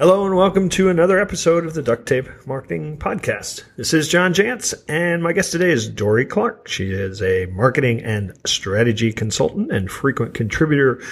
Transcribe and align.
Hello 0.00 0.24
and 0.24 0.36
welcome 0.36 0.68
to 0.68 0.90
another 0.90 1.18
episode 1.18 1.66
of 1.66 1.74
the 1.74 1.82
Duct 1.82 2.06
Tape 2.06 2.28
Marketing 2.46 2.98
Podcast. 2.98 3.64
This 3.76 3.92
is 3.92 4.06
John 4.06 4.32
Jantsch 4.32 4.72
and 4.88 5.24
my 5.24 5.32
guest 5.32 5.50
today 5.50 5.72
is 5.72 5.88
Dorie 5.88 6.24
Clark. 6.24 6.68
She 6.68 6.92
is 6.92 7.20
a 7.20 7.46
marketing 7.46 8.02
and 8.02 8.32
strategy 8.46 9.12
consultant 9.12 9.72
and 9.72 9.90
frequent 9.90 10.34
contributor 10.34 11.02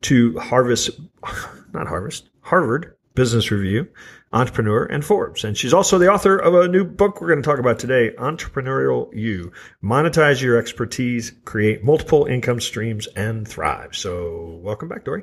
to 0.00 0.36
Harvest, 0.40 0.90
not 1.72 1.86
Harvest, 1.86 2.30
Harvard 2.40 2.96
Business 3.14 3.52
Review, 3.52 3.86
Entrepreneur, 4.32 4.86
and 4.86 5.04
Forbes. 5.04 5.44
And 5.44 5.56
she's 5.56 5.72
also 5.72 5.98
the 5.98 6.10
author 6.10 6.36
of 6.36 6.52
a 6.52 6.66
new 6.66 6.82
book 6.82 7.20
we're 7.20 7.28
going 7.28 7.42
to 7.42 7.48
talk 7.48 7.60
about 7.60 7.78
today, 7.78 8.10
Entrepreneurial 8.18 9.08
You. 9.14 9.52
Monetize 9.84 10.42
your 10.42 10.58
expertise, 10.58 11.30
create 11.44 11.84
multiple 11.84 12.24
income 12.24 12.60
streams, 12.60 13.06
and 13.14 13.46
thrive. 13.46 13.94
So 13.94 14.58
welcome 14.64 14.88
back, 14.88 15.04
Dorie. 15.04 15.22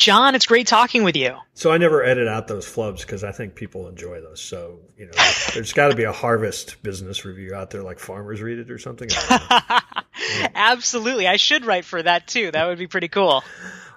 John, 0.00 0.34
it's 0.34 0.46
great 0.46 0.66
talking 0.66 1.04
with 1.04 1.14
you. 1.14 1.36
So 1.52 1.70
I 1.70 1.76
never 1.76 2.02
edit 2.02 2.26
out 2.26 2.48
those 2.48 2.66
flubs 2.66 3.02
because 3.02 3.22
I 3.22 3.32
think 3.32 3.54
people 3.54 3.86
enjoy 3.86 4.22
those. 4.22 4.40
So 4.40 4.80
you 4.96 5.04
know, 5.04 5.12
there's 5.54 5.74
got 5.74 5.88
to 5.88 5.94
be 5.94 6.04
a 6.04 6.12
harvest 6.12 6.82
business 6.82 7.26
review 7.26 7.54
out 7.54 7.70
there, 7.70 7.82
like 7.82 7.98
farmers 7.98 8.40
read 8.40 8.58
it 8.58 8.70
or 8.70 8.78
something. 8.78 9.10
yeah. 9.10 9.80
Absolutely, 10.54 11.28
I 11.28 11.36
should 11.36 11.66
write 11.66 11.84
for 11.84 12.02
that 12.02 12.26
too. 12.26 12.50
That 12.50 12.66
would 12.66 12.78
be 12.78 12.86
pretty 12.86 13.08
cool. 13.08 13.44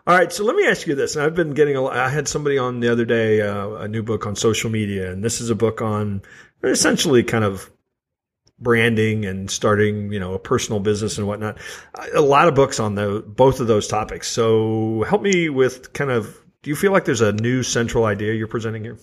All 0.05 0.17
right, 0.17 0.29
so 0.33 0.43
let 0.43 0.57
me 0.57 0.67
ask 0.67 0.85
you 0.85 0.95
this. 0.95 1.15
And 1.15 1.23
I've 1.23 1.35
been 1.35 1.53
getting 1.53 1.77
a. 1.77 1.85
I 1.85 2.09
had 2.09 2.27
somebody 2.27 2.57
on 2.57 2.81
the 2.81 2.89
other 2.89 3.05
day, 3.05 3.39
uh, 3.39 3.69
a 3.69 3.87
new 3.87 4.03
book 4.03 4.27
on 4.27 4.35
social 4.35 4.69
media, 4.69 5.09
and 5.09 5.23
this 5.23 5.39
is 5.39 5.49
a 5.49 5.55
book 5.55 5.81
on 5.81 6.21
essentially 6.61 7.23
kind 7.23 7.45
of 7.45 7.71
branding 8.59 9.25
and 9.25 9.49
starting, 9.49 10.11
you 10.11 10.19
know, 10.19 10.33
a 10.33 10.39
personal 10.39 10.79
business 10.79 11.17
and 11.17 11.27
whatnot. 11.27 11.57
A 12.13 12.21
lot 12.21 12.47
of 12.47 12.55
books 12.55 12.79
on 12.79 12.95
the 12.95 13.23
both 13.25 13.59
of 13.59 13.67
those 13.67 13.87
topics. 13.87 14.29
So 14.29 15.03
help 15.07 15.21
me 15.21 15.49
with 15.49 15.93
kind 15.93 16.11
of. 16.11 16.39
Do 16.61 16.69
you 16.69 16.77
feel 16.77 16.93
like 16.93 17.03
there's 17.03 17.21
a 17.21 17.33
new 17.33 17.61
central 17.61 18.05
idea 18.05 18.33
you're 18.33 18.47
presenting 18.47 18.83
here? 18.83 18.97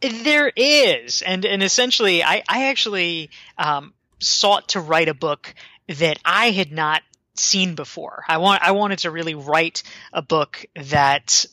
There 0.00 0.52
is, 0.54 1.22
and 1.22 1.44
and 1.44 1.62
essentially, 1.62 2.22
I 2.24 2.42
I 2.48 2.66
actually 2.66 3.30
um, 3.56 3.94
sought 4.18 4.70
to 4.70 4.80
write 4.80 5.08
a 5.08 5.14
book 5.14 5.54
that 5.88 6.18
I 6.24 6.50
had 6.50 6.72
not 6.72 7.02
seen 7.34 7.74
before. 7.74 8.24
I 8.28 8.38
want 8.38 8.62
I 8.62 8.72
wanted 8.72 9.00
to 9.00 9.10
really 9.10 9.34
write 9.34 9.82
a 10.12 10.22
book 10.22 10.66
that 10.74 11.46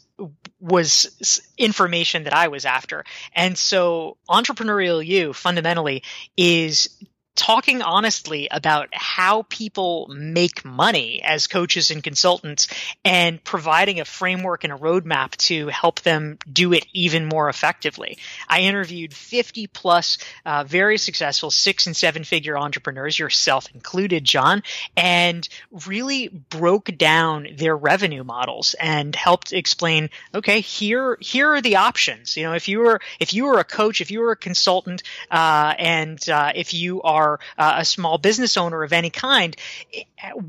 was 0.60 1.42
information 1.58 2.24
that 2.24 2.34
I 2.34 2.48
was 2.48 2.66
after. 2.66 3.04
And 3.34 3.58
so 3.58 4.18
entrepreneurial 4.30 5.06
you 5.06 5.34
fundamentally 5.34 6.04
is 6.38 6.90
talking 7.36 7.82
honestly 7.82 8.48
about 8.50 8.90
how 8.94 9.44
people 9.50 10.08
make 10.10 10.64
money 10.64 11.22
as 11.24 11.48
coaches 11.48 11.92
and 11.92 12.04
consultants 12.04 12.68
and 13.04 13.44
providing 13.44 14.00
a 14.00 14.06
framework 14.06 14.64
and 14.64 14.72
a 14.72 14.78
roadmap 14.78 15.32
to 15.36 15.68
help 15.68 16.02
them 16.02 16.38
do 16.52 16.74
it 16.74 16.86
even 16.94 17.26
more 17.26 17.50
effectively. 17.50 18.18
I 18.48 18.62
interviewed 18.62 19.14
50 19.14 19.68
plus 19.68 20.18
uh, 20.46 20.64
very 20.64 20.98
successful 20.98 21.52
six 21.52 21.88
and 21.88 21.96
seven 21.96 22.24
figure 22.24 22.58
entrepreneurs, 22.58 23.20
yourself 23.20 23.68
included, 23.74 24.24
John, 24.24 24.64
and 24.96 25.48
really 25.88 26.30
broke 26.30 26.98
down 26.98 27.48
their 27.56 27.76
revenue 27.76 28.24
models 28.24 28.76
and 28.80 29.16
helped 29.16 29.52
explain, 29.52 30.10
okay, 30.34 30.62
here, 30.62 31.18
here 31.20 31.54
are 31.54 31.62
the 31.62 31.76
options. 31.76 32.38
You 32.38 32.44
know, 32.44 32.54
if 32.54 32.68
you 32.68 32.80
were, 32.80 33.02
if 33.20 33.34
you 33.34 33.46
were 33.46 33.60
a 33.60 33.64
coach, 33.64 34.00
if 34.00 34.10
you 34.10 34.22
were 34.22 34.32
a 34.32 34.38
consultant, 34.38 35.04
uh, 35.30 35.74
and 35.78 36.30
uh, 36.30 36.54
if 36.56 36.74
you 36.74 37.02
are 37.02 37.25
are 37.26 37.40
uh, 37.58 37.76
a 37.78 37.86
small 37.86 38.18
business 38.18 38.58
owner 38.58 38.84
of 38.84 38.94
any 38.94 39.10
kind, 39.10 39.56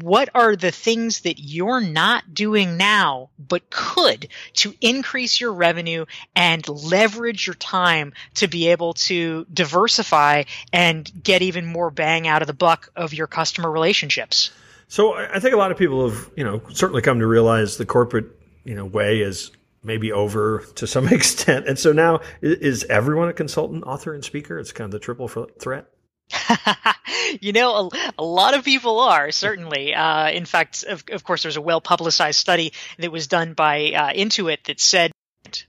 what 0.01 0.29
are 0.35 0.57
the 0.57 0.71
things 0.71 1.21
that 1.21 1.39
you're 1.39 1.81
not 1.81 2.35
doing 2.35 2.77
now 2.77 3.31
but 3.39 3.69
could 3.71 4.29
to 4.55 4.75
increase 4.81 5.41
your 5.41 5.53
revenue 5.53 6.05
and 6.35 6.67
leverage 6.69 7.47
your 7.47 7.55
time 7.55 8.13
to 8.35 8.49
be 8.49 8.69
able 8.69 8.95
to 8.95 9.47
diversify 9.53 10.45
and 10.73 11.11
get 11.23 11.43
even 11.43 11.67
more 11.67 11.91
bang 11.91 12.27
out 12.27 12.43
of 12.43 12.49
the 12.49 12.55
buck 12.55 12.91
of 12.97 13.13
your 13.13 13.27
customer 13.27 13.71
relationships? 13.71 14.51
So 14.89 15.15
I 15.15 15.41
think 15.41 15.55
a 15.55 15.59
lot 15.59 15.73
of 15.73 15.79
people 15.79 16.09
have, 16.09 16.31
you 16.37 16.45
know, 16.45 16.63
certainly 16.73 17.03
come 17.03 17.19
to 17.19 17.27
realize 17.27 17.77
the 17.77 17.87
corporate, 17.87 18.27
you 18.65 18.75
know, 18.75 18.85
way 18.85 19.21
is 19.21 19.51
maybe 19.83 20.13
over 20.13 20.65
to 20.77 20.87
some 20.87 21.09
extent. 21.13 21.67
And 21.67 21.79
so 21.79 21.93
now 21.93 22.21
is 22.41 22.85
everyone 22.85 23.29
a 23.29 23.33
consultant, 23.33 23.85
author, 23.85 24.15
and 24.15 24.25
speaker? 24.25 24.59
It's 24.59 24.73
kind 24.73 24.87
of 24.87 24.93
the 24.93 24.99
triple 24.99 25.29
threat. 25.29 25.87
you 27.41 27.53
know, 27.53 27.91
a, 27.93 28.13
a, 28.19 28.25
lot 28.25 28.55
of 28.55 28.65
people 28.65 29.01
are 29.01 29.31
certainly. 29.31 29.95
Uh, 29.95 30.31
in 30.31 30.45
fact, 30.45 30.85
of, 30.85 31.05
of, 31.11 31.25
course, 31.25 31.43
there's 31.43 31.57
a 31.57 31.61
well 31.61 31.81
publicized 31.81 32.39
study 32.39 32.73
that 32.99 33.13
was 33.13 33.27
done 33.27 33.55
by 33.55 33.93
uh, 33.93 34.13
Intuit 34.13 34.65
that 34.65 34.81
said 34.81 35.13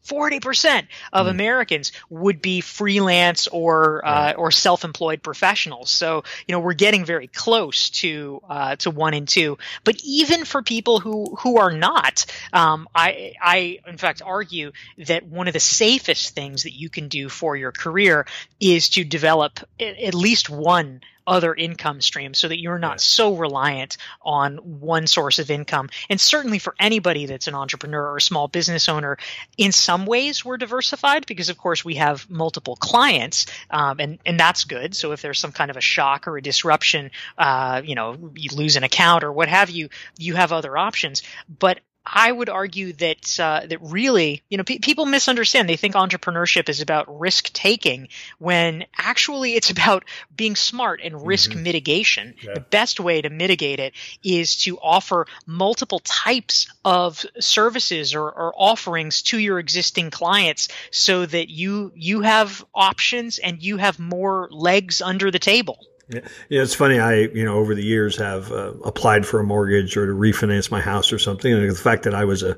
40% 0.06 0.88
of 1.14 1.28
mm. 1.28 1.30
Americans 1.30 1.92
would 2.10 2.42
be 2.42 2.62
freelance 2.62 3.48
or 3.48 4.06
uh, 4.06 4.34
or 4.34 4.52
self-employed 4.52 5.24
professionals. 5.24 5.90
So 5.90 6.24
you 6.48 6.54
know 6.54 6.60
we're 6.60 6.74
getting 6.74 7.06
very 7.06 7.28
close 7.28 7.90
to 8.02 8.42
uh, 8.50 8.76
to 8.78 8.92
one 8.92 9.14
and 9.14 9.28
two. 9.28 9.58
But 9.84 9.98
even 10.04 10.46
for 10.46 10.62
people 10.62 11.00
who 11.00 11.36
who 11.40 11.58
are 11.58 11.72
not, 11.72 12.26
um, 12.54 12.88
I 12.94 13.34
I 13.42 13.80
in 13.88 13.98
fact 13.98 14.22
argue 14.26 14.72
that 14.98 15.26
one 15.26 15.48
of 15.48 15.54
the 15.54 15.60
safest 15.60 16.36
things 16.36 16.64
that 16.64 16.74
you 16.74 16.90
can 16.90 17.08
do 17.08 17.30
for 17.30 17.56
your 17.56 17.72
career 17.72 18.26
is 18.60 18.90
to 18.90 19.04
develop 19.04 19.60
at 19.80 20.14
least 20.14 20.50
one 20.50 21.02
other 21.28 21.54
income 21.54 22.02
streams 22.02 22.40
so 22.40 22.48
that 22.48 22.60
you're 22.60 22.80
not 22.80 23.02
so 23.02 23.36
reliant 23.36 23.98
on 24.22 24.58
one 24.58 25.06
source 25.06 25.38
of 25.38 25.52
income. 25.52 25.90
And 26.10 26.20
certainly 26.20 26.58
for 26.58 26.74
anybody 26.80 27.26
that's 27.26 27.48
an 27.48 27.54
entrepreneur 27.54 28.12
or 28.12 28.18
a 28.18 28.22
small 28.22 28.48
business 28.48 28.90
owner, 28.90 29.18
in 29.58 29.72
some 29.72 30.06
ways 30.06 30.44
we're 30.44 30.58
diversified 30.58 31.26
because, 31.28 31.50
of 31.50 31.58
course, 31.58 31.84
we 31.84 31.96
have 31.96 32.30
multiple 32.30 32.78
clients, 32.78 33.46
um, 33.70 34.00
and 34.00 34.20
and 34.26 34.40
that's 34.40 34.64
good. 34.64 34.96
So 34.96 35.12
if 35.12 35.22
there's 35.22 35.40
some 35.40 35.52
kind 35.52 35.70
of 35.70 35.78
a 35.78 35.82
shock 35.82 36.28
or 36.28 36.38
a 36.38 36.42
disruption, 36.42 37.12
uh, 37.38 37.82
you 37.84 37.96
know, 37.96 38.32
you 38.36 38.50
lose 38.56 38.78
an 38.78 38.84
account 38.84 39.24
or 39.24 39.32
what 39.32 39.50
have 39.50 39.70
you, 39.70 39.90
you 40.18 40.36
have 40.36 40.52
other 40.52 40.78
options. 40.78 41.24
But 41.60 41.82
I 42.10 42.32
would 42.32 42.50
argue 42.50 42.94
that 42.94 43.40
uh, 43.40 43.62
that 43.68 43.80
really, 43.82 44.44
you 44.50 44.58
know, 44.58 44.64
pe- 44.64 44.80
people 44.80 45.06
misunderstand. 45.06 45.68
They 45.68 45.76
think 45.76 45.96
entrepreneurship 45.96 46.70
is 46.70 46.82
about 46.82 47.20
risk 47.20 47.52
taking, 47.52 48.08
when 48.40 48.86
actually 48.98 49.56
it's 49.56 49.70
about 49.78 50.06
being 50.36 50.56
smart 50.56 51.02
and 51.04 51.28
risk 51.28 51.52
mm-hmm. 51.52 51.64
mitigation. 51.64 52.36
Yeah. 52.42 52.54
The 52.56 52.62
best 52.62 53.00
way 53.00 53.22
to 53.22 53.30
mitigate 53.30 53.80
it 53.80 53.94
is 54.24 54.56
to 54.64 54.78
offer 54.80 55.28
multiple 55.46 56.00
types 56.00 56.68
of 56.86 57.26
services 57.40 58.16
or, 58.16 58.32
or 58.32 58.54
offerings 58.56 59.22
to 59.24 59.38
your 59.38 59.60
existing 59.60 60.10
clients, 60.10 60.70
so 60.92 61.26
that 61.26 61.50
you 61.50 61.92
you 61.96 62.22
have 62.22 62.64
options 62.74 63.38
and 63.38 63.62
you 63.62 63.78
have 63.78 64.00
more 64.00 64.48
legs 64.52 65.02
under 65.02 65.30
the 65.30 65.40
table. 65.40 65.80
Yeah. 66.10 66.22
it's 66.50 66.74
funny. 66.74 67.00
I, 67.00 67.16
you 67.16 67.44
know, 67.44 67.58
over 67.58 67.76
the 67.76 67.84
years 67.84 68.18
have 68.18 68.52
uh, 68.52 68.74
applied 68.86 69.26
for 69.26 69.40
a 69.40 69.44
mortgage 69.44 69.98
or 69.98 70.06
to 70.06 70.14
refinance 70.14 70.72
my 70.72 70.80
house 70.80 71.12
or 71.12 71.20
something. 71.20 71.52
And 71.52 71.70
the 71.70 71.76
fact 71.76 72.04
that 72.04 72.16
I 72.16 72.26
was 72.26 72.44
a 72.44 72.58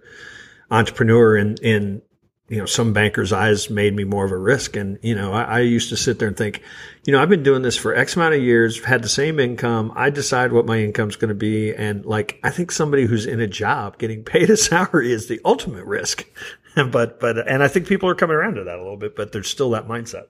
entrepreneur 0.70 1.36
in, 1.36 1.56
in, 1.64 2.02
you 2.48 2.58
know, 2.58 2.66
some 2.66 2.94
bankers' 2.94 3.34
eyes 3.34 3.70
made 3.70 3.96
me 3.96 4.04
more 4.04 4.26
of 4.26 4.32
a 4.32 4.38
risk. 4.38 4.76
And, 4.76 5.00
you 5.02 5.16
know, 5.16 5.34
I, 5.34 5.44
I 5.44 5.60
used 5.60 5.90
to 5.90 5.98
sit 5.98 6.20
there 6.20 6.28
and 6.28 6.38
think, 6.38 6.62
you 7.06 7.14
know, 7.14 7.22
I've 7.22 7.30
been 7.30 7.44
doing 7.44 7.62
this 7.62 7.78
for 7.78 7.96
X 7.96 8.16
amount 8.16 8.36
of 8.36 8.42
years, 8.42 8.84
had 8.84 9.04
the 9.04 9.10
same 9.10 9.40
income. 9.40 9.94
I 9.96 10.10
decide 10.10 10.52
what 10.52 10.66
my 10.66 10.80
income's 10.80 11.16
going 11.16 11.30
to 11.30 11.36
be. 11.36 11.74
And 11.74 12.06
like, 12.06 12.40
I 12.44 12.50
think 12.50 12.72
somebody 12.72 13.06
who's 13.06 13.26
in 13.26 13.40
a 13.40 13.48
job 13.48 13.98
getting 13.98 14.24
paid 14.26 14.50
a 14.50 14.58
salary 14.58 15.12
is 15.12 15.28
the 15.28 15.42
ultimate 15.46 15.86
risk. 15.86 16.26
but, 16.76 17.20
but, 17.20 17.48
and 17.48 17.64
I 17.64 17.68
think 17.68 17.88
people 17.88 18.10
are 18.10 18.16
coming 18.16 18.36
around 18.36 18.56
to 18.56 18.64
that 18.64 18.78
a 18.78 18.82
little 18.82 18.98
bit, 18.98 19.16
but 19.16 19.32
there's 19.32 19.50
still 19.50 19.72
that 19.72 19.88
mindset. 19.88 20.26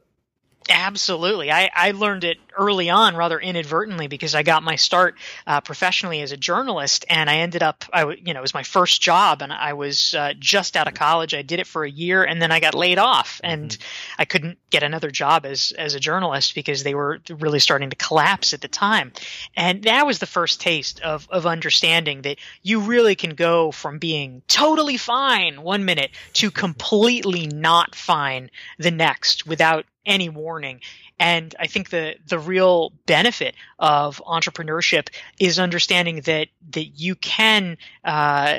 Absolutely. 0.67 1.51
I, 1.51 1.69
I 1.73 1.91
learned 1.91 2.23
it 2.23 2.37
early 2.55 2.89
on 2.89 3.15
rather 3.15 3.39
inadvertently 3.39 4.07
because 4.07 4.35
I 4.35 4.43
got 4.43 4.61
my 4.61 4.75
start 4.75 5.15
uh, 5.47 5.61
professionally 5.61 6.21
as 6.21 6.31
a 6.31 6.37
journalist 6.37 7.05
and 7.09 7.29
I 7.29 7.37
ended 7.37 7.63
up, 7.63 7.85
I, 7.93 8.03
you 8.11 8.33
know, 8.33 8.39
it 8.39 8.41
was 8.41 8.53
my 8.53 8.63
first 8.63 9.01
job 9.01 9.41
and 9.41 9.53
I 9.53 9.73
was 9.73 10.13
uh, 10.13 10.33
just 10.37 10.75
out 10.75 10.87
of 10.87 10.93
college. 10.93 11.33
I 11.33 11.41
did 11.41 11.59
it 11.59 11.65
for 11.65 11.85
a 11.85 11.89
year 11.89 12.23
and 12.23 12.41
then 12.41 12.51
I 12.51 12.59
got 12.59 12.75
laid 12.75 12.99
off 12.99 13.39
and 13.43 13.69
mm-hmm. 13.69 14.21
I 14.21 14.25
couldn't 14.25 14.59
get 14.69 14.83
another 14.83 15.09
job 15.09 15.45
as, 15.45 15.71
as 15.71 15.95
a 15.95 15.99
journalist 15.99 16.53
because 16.53 16.83
they 16.83 16.93
were 16.93 17.19
really 17.29 17.59
starting 17.59 17.89
to 17.89 17.95
collapse 17.95 18.53
at 18.53 18.61
the 18.61 18.67
time. 18.67 19.13
And 19.55 19.83
that 19.83 20.05
was 20.05 20.19
the 20.19 20.25
first 20.25 20.61
taste 20.61 20.99
of, 20.99 21.27
of 21.31 21.47
understanding 21.47 22.23
that 22.23 22.37
you 22.61 22.81
really 22.81 23.15
can 23.15 23.33
go 23.33 23.71
from 23.71 23.97
being 23.97 24.41
totally 24.47 24.97
fine 24.97 25.63
one 25.63 25.85
minute 25.85 26.11
to 26.33 26.51
completely 26.51 27.47
not 27.47 27.95
fine 27.95 28.51
the 28.77 28.91
next 28.91 29.47
without 29.47 29.85
any 30.09 30.27
warning. 30.27 30.81
And 31.19 31.53
I 31.59 31.67
think 31.67 31.89
the 31.89 32.15
the 32.27 32.39
real 32.39 32.91
benefit 33.05 33.55
of 33.77 34.21
entrepreneurship 34.25 35.09
is 35.39 35.59
understanding 35.59 36.21
that 36.21 36.47
that 36.71 36.99
you 36.99 37.15
can 37.15 37.77
uh, 38.03 38.57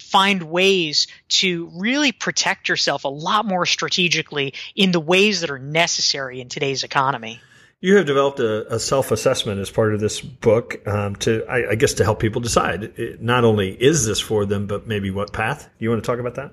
find 0.00 0.42
ways 0.44 1.06
to 1.28 1.70
really 1.74 2.12
protect 2.12 2.68
yourself 2.68 3.04
a 3.04 3.08
lot 3.08 3.46
more 3.46 3.64
strategically 3.64 4.54
in 4.74 4.92
the 4.92 5.00
ways 5.00 5.40
that 5.42 5.50
are 5.50 5.58
necessary 5.58 6.40
in 6.40 6.48
today's 6.48 6.82
economy. 6.82 7.40
You 7.82 7.96
have 7.96 8.04
developed 8.04 8.40
a, 8.40 8.74
a 8.74 8.78
self-assessment 8.78 9.58
as 9.58 9.70
part 9.70 9.94
of 9.94 10.00
this 10.00 10.20
book 10.20 10.86
um, 10.86 11.16
to, 11.16 11.46
I, 11.46 11.70
I, 11.70 11.74
guess, 11.76 11.94
to 11.94 12.04
help 12.04 12.20
people 12.20 12.42
decide 12.42 12.84
it, 12.84 13.22
not 13.22 13.42
only 13.42 13.70
is 13.70 14.04
this 14.04 14.20
for 14.20 14.44
them, 14.44 14.66
but 14.66 14.86
maybe 14.86 15.10
what 15.10 15.32
path. 15.32 15.64
Do 15.64 15.84
you 15.84 15.88
want 15.88 16.02
to 16.02 16.06
talk 16.06 16.18
about 16.18 16.34
that? 16.34 16.52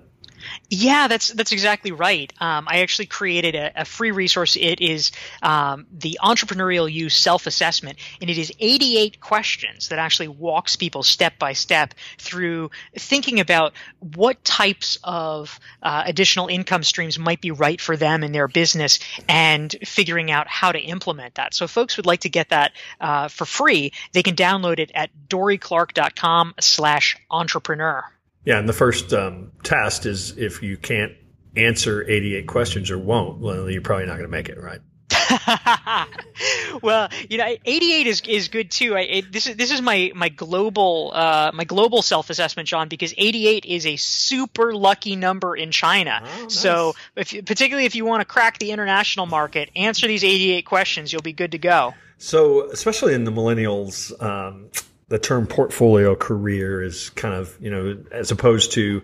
Yeah, 0.69 1.07
that's 1.07 1.29
that's 1.29 1.53
exactly 1.53 1.91
right. 1.91 2.31
Um, 2.39 2.67
I 2.67 2.79
actually 2.79 3.05
created 3.05 3.55
a, 3.55 3.81
a, 3.81 3.85
free 3.85 4.11
resource. 4.11 4.57
It 4.57 4.81
is 4.81 5.13
um, 5.41 5.87
the 5.91 6.19
Entrepreneurial 6.21 6.91
You's 6.91 7.15
Self 7.15 7.47
Assessment, 7.47 7.97
and 8.19 8.29
it 8.29 8.37
is 8.37 8.51
88 8.59 9.21
questions 9.21 9.87
that 9.89 9.99
actually 9.99 10.27
walks 10.27 10.75
people 10.75 11.03
step 11.03 11.39
by 11.39 11.53
step 11.53 11.93
through 12.17 12.69
thinking 12.97 13.39
about 13.39 13.71
what 13.99 14.43
types 14.43 14.99
of 15.05 15.57
uh, 15.81 16.03
additional 16.05 16.47
income 16.47 16.83
streams 16.83 17.17
might 17.17 17.39
be 17.39 17.51
right 17.51 17.79
for 17.79 17.95
them 17.95 18.21
in 18.23 18.33
their 18.33 18.49
business, 18.49 18.99
and 19.29 19.73
figuring 19.85 20.31
out 20.31 20.49
how 20.49 20.73
to 20.73 20.79
implement 20.79 21.35
that. 21.35 21.53
So, 21.53 21.67
folks 21.67 21.95
would 21.95 22.05
like 22.05 22.19
to 22.21 22.29
get 22.29 22.49
that 22.49 22.73
uh, 22.99 23.29
for 23.29 23.45
free, 23.45 23.93
they 24.11 24.23
can 24.23 24.35
download 24.35 24.79
it 24.79 24.91
at 24.93 25.11
dorieclark.com/slash/entrepreneur. 25.29 28.16
Yeah, 28.47 28.59
and 28.59 28.69
the 28.69 28.71
first 28.71 29.11
um, 29.11 29.51
test 29.61 30.05
is 30.05 30.37
if 30.37 30.63
you 30.63 30.77
can't 30.77 31.11
answer 31.57 32.09
88 32.09 32.47
questions 32.47 32.89
or 32.89 32.97
won't, 32.97 33.39
well, 33.39 33.69
you're 33.69 33.81
probably 33.81 34.05
not 34.05 34.13
going 34.13 34.23
to 34.23 34.29
make 34.29 34.47
it, 34.47 34.57
right? 34.57 34.79
well, 36.81 37.09
you 37.29 37.39
know, 37.39 37.55
88 37.65 38.07
is 38.07 38.21
is 38.21 38.47
good 38.47 38.71
too. 38.71 38.95
I, 38.95 39.01
it, 39.01 39.33
this 39.33 39.47
is 39.47 39.57
this 39.57 39.69
is 39.69 39.81
my 39.81 40.13
my 40.15 40.29
global 40.29 41.11
uh, 41.13 41.51
my 41.53 41.65
global 41.65 42.01
self 42.01 42.29
assessment, 42.29 42.69
John, 42.69 42.87
because 42.87 43.13
88 43.17 43.65
is 43.65 43.85
a 43.85 43.97
super 43.97 44.73
lucky 44.73 45.17
number 45.17 45.53
in 45.53 45.69
China. 45.71 46.21
Oh, 46.23 46.43
nice. 46.43 46.53
So, 46.57 46.95
if, 47.17 47.31
particularly 47.45 47.85
if 47.85 47.95
you 47.95 48.05
want 48.05 48.21
to 48.21 48.25
crack 48.25 48.59
the 48.59 48.71
international 48.71 49.25
market, 49.25 49.71
answer 49.75 50.07
these 50.07 50.23
88 50.23 50.61
questions, 50.61 51.11
you'll 51.11 51.21
be 51.21 51.33
good 51.33 51.51
to 51.51 51.57
go. 51.57 51.95
So, 52.17 52.71
especially 52.71 53.13
in 53.13 53.25
the 53.25 53.31
millennials, 53.31 54.13
um, 54.23 54.69
the 55.09 55.19
term 55.19 55.47
portfolio 55.47 56.15
career 56.15 56.81
is 56.81 57.09
kind 57.11 57.33
of, 57.33 57.57
you 57.61 57.71
know, 57.71 57.97
as 58.11 58.31
opposed 58.31 58.73
to, 58.73 59.01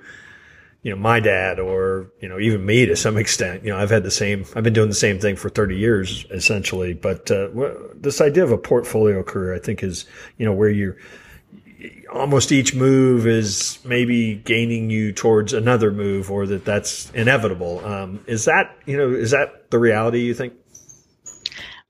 you 0.81 0.91
know, 0.91 0.97
my 0.97 1.19
dad 1.19 1.59
or, 1.59 2.11
you 2.19 2.27
know, 2.27 2.39
even 2.39 2.65
me 2.65 2.85
to 2.85 2.95
some 2.95 3.17
extent, 3.17 3.63
you 3.63 3.69
know, 3.69 3.77
I've 3.77 3.89
had 3.89 4.03
the 4.03 4.11
same, 4.11 4.45
I've 4.55 4.63
been 4.63 4.73
doing 4.73 4.89
the 4.89 4.95
same 4.95 5.19
thing 5.19 5.38
for 5.38 5.50
30 5.50 5.77
years 5.77 6.25
essentially. 6.29 6.94
But, 6.94 7.31
uh, 7.31 7.50
this 7.95 8.19
idea 8.19 8.44
of 8.44 8.51
a 8.51 8.57
portfolio 8.57 9.23
career, 9.23 9.53
I 9.53 9.59
think 9.59 9.81
is, 9.81 10.05
you 10.38 10.45
know, 10.45 10.53
where 10.53 10.69
you're, 10.69 10.97
almost 12.11 12.51
each 12.51 12.75
move 12.75 13.27
is 13.27 13.79
maybe 13.83 14.35
gaining 14.35 14.89
you 14.89 15.11
towards 15.11 15.53
another 15.53 15.91
move 15.91 16.31
or 16.31 16.45
that 16.47 16.63
that's 16.63 17.09
inevitable. 17.11 17.83
Um, 17.85 18.23
is 18.27 18.45
that, 18.45 18.75
you 18.85 18.97
know, 18.97 19.11
is 19.11 19.31
that 19.31 19.69
the 19.71 19.79
reality 19.79 20.21
you 20.21 20.33
think? 20.33 20.53